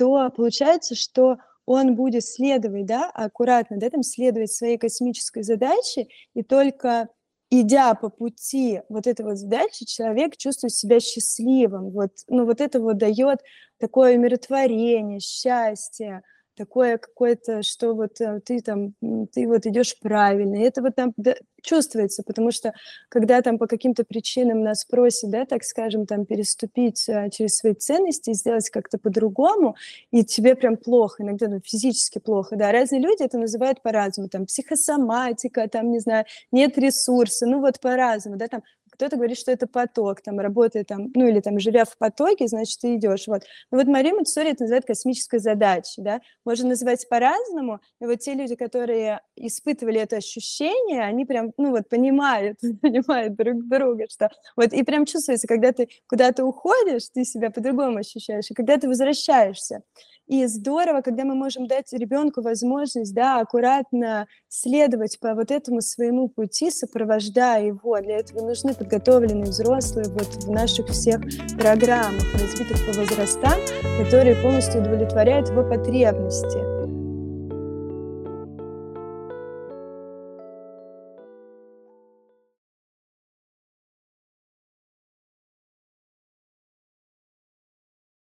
то 0.00 0.30
получается, 0.34 0.94
что 0.94 1.36
он 1.66 1.94
будет 1.94 2.24
следовать, 2.24 2.86
да, 2.86 3.10
аккуратно, 3.10 3.76
да, 3.76 3.90
там 3.90 4.02
следовать 4.02 4.50
своей 4.50 4.78
космической 4.78 5.42
задаче, 5.42 6.08
и 6.32 6.42
только 6.42 7.08
идя 7.50 7.92
по 7.92 8.08
пути 8.08 8.80
вот 8.88 9.06
этой 9.06 9.26
вот 9.26 9.36
задачи, 9.36 9.84
человек 9.84 10.38
чувствует 10.38 10.72
себя 10.72 11.00
счастливым. 11.00 11.90
Вот, 11.90 12.12
ну, 12.28 12.46
вот 12.46 12.62
это 12.62 12.80
вот 12.80 12.96
дает 12.96 13.40
такое 13.78 14.16
умиротворение, 14.16 15.20
счастье, 15.20 16.22
такое 16.60 16.98
какое-то, 16.98 17.62
что 17.62 17.94
вот 17.94 18.20
э, 18.20 18.38
ты 18.44 18.60
там, 18.60 18.92
ты 19.32 19.48
вот 19.48 19.64
идешь 19.64 19.98
правильно, 19.98 20.56
и 20.56 20.66
это 20.66 20.82
вот 20.82 20.94
там 20.94 21.14
чувствуется, 21.62 22.22
потому 22.22 22.50
что 22.50 22.74
когда 23.08 23.40
там 23.40 23.58
по 23.58 23.66
каким-то 23.66 24.04
причинам 24.04 24.62
нас 24.62 24.84
просят, 24.84 25.30
да, 25.30 25.46
так 25.46 25.64
скажем, 25.64 26.04
там 26.04 26.26
переступить 26.26 27.08
а, 27.08 27.30
через 27.30 27.56
свои 27.56 27.72
ценности 27.72 28.34
сделать 28.34 28.68
как-то 28.68 28.98
по-другому, 28.98 29.76
и 30.10 30.22
тебе 30.22 30.54
прям 30.54 30.76
плохо, 30.76 31.22
иногда 31.22 31.48
ну, 31.48 31.60
физически 31.64 32.18
плохо, 32.18 32.56
да, 32.56 32.72
разные 32.72 33.00
люди 33.00 33.22
это 33.22 33.38
называют 33.38 33.80
по-разному, 33.82 34.28
там 34.28 34.44
психосоматика, 34.44 35.66
там, 35.68 35.90
не 35.90 36.00
знаю, 36.00 36.26
нет 36.52 36.76
ресурса, 36.76 37.46
ну 37.46 37.60
вот 37.60 37.80
по-разному, 37.80 38.36
да, 38.36 38.48
там 38.48 38.62
кто-то 39.00 39.16
говорит, 39.16 39.38
что 39.38 39.50
это 39.50 39.66
поток, 39.66 40.20
там, 40.20 40.38
работая 40.38 40.84
там, 40.84 41.10
ну, 41.14 41.26
или 41.26 41.40
там, 41.40 41.58
живя 41.58 41.86
в 41.86 41.96
потоке, 41.96 42.46
значит, 42.48 42.78
ты 42.80 42.96
идешь, 42.96 43.28
вот. 43.28 43.44
Но 43.70 43.78
вот 43.78 43.86
Мария 43.86 44.12
Монтессори 44.12 44.50
это 44.50 44.64
называет 44.64 44.84
космической 44.84 45.38
задачей, 45.38 46.02
да, 46.02 46.20
можно 46.44 46.68
называть 46.68 47.08
по-разному, 47.08 47.80
и 47.98 48.04
вот 48.04 48.18
те 48.18 48.34
люди, 48.34 48.56
которые 48.56 49.20
испытывали 49.36 50.00
это 50.00 50.16
ощущение, 50.16 51.02
они 51.02 51.24
прям, 51.24 51.52
ну, 51.56 51.70
вот, 51.70 51.88
понимают, 51.88 52.58
понимают 52.82 53.36
друг 53.36 53.66
друга, 53.66 54.04
что 54.10 54.28
вот, 54.54 54.74
и 54.74 54.82
прям 54.82 55.06
чувствуется, 55.06 55.46
когда 55.46 55.72
ты 55.72 55.88
куда-то 56.06 56.44
уходишь, 56.44 57.08
ты 57.08 57.24
себя 57.24 57.50
по-другому 57.50 58.00
ощущаешь, 58.00 58.50
и 58.50 58.54
когда 58.54 58.76
ты 58.76 58.86
возвращаешься. 58.86 59.82
И 60.30 60.46
здорово, 60.46 61.00
когда 61.00 61.24
мы 61.24 61.34
можем 61.34 61.66
дать 61.66 61.92
ребенку 61.92 62.40
возможность, 62.40 63.12
да, 63.12 63.40
аккуратно 63.40 64.28
следовать 64.46 65.18
по 65.18 65.34
вот 65.34 65.50
этому 65.50 65.80
своему 65.80 66.28
пути, 66.28 66.70
сопровождая 66.70 67.66
его. 67.66 67.98
Для 68.00 68.18
этого 68.18 68.46
нужны 68.46 68.72
подготовленные 68.72 69.50
взрослые 69.50 70.06
вот 70.08 70.44
в 70.44 70.48
наших 70.48 70.86
всех 70.90 71.20
программах, 71.58 72.22
разбитых 72.34 72.78
по 72.86 73.00
возрастам, 73.00 73.58
которые 74.04 74.36
полностью 74.36 74.82
удовлетворяют 74.82 75.50
его 75.50 75.68
потребности. 75.68 76.79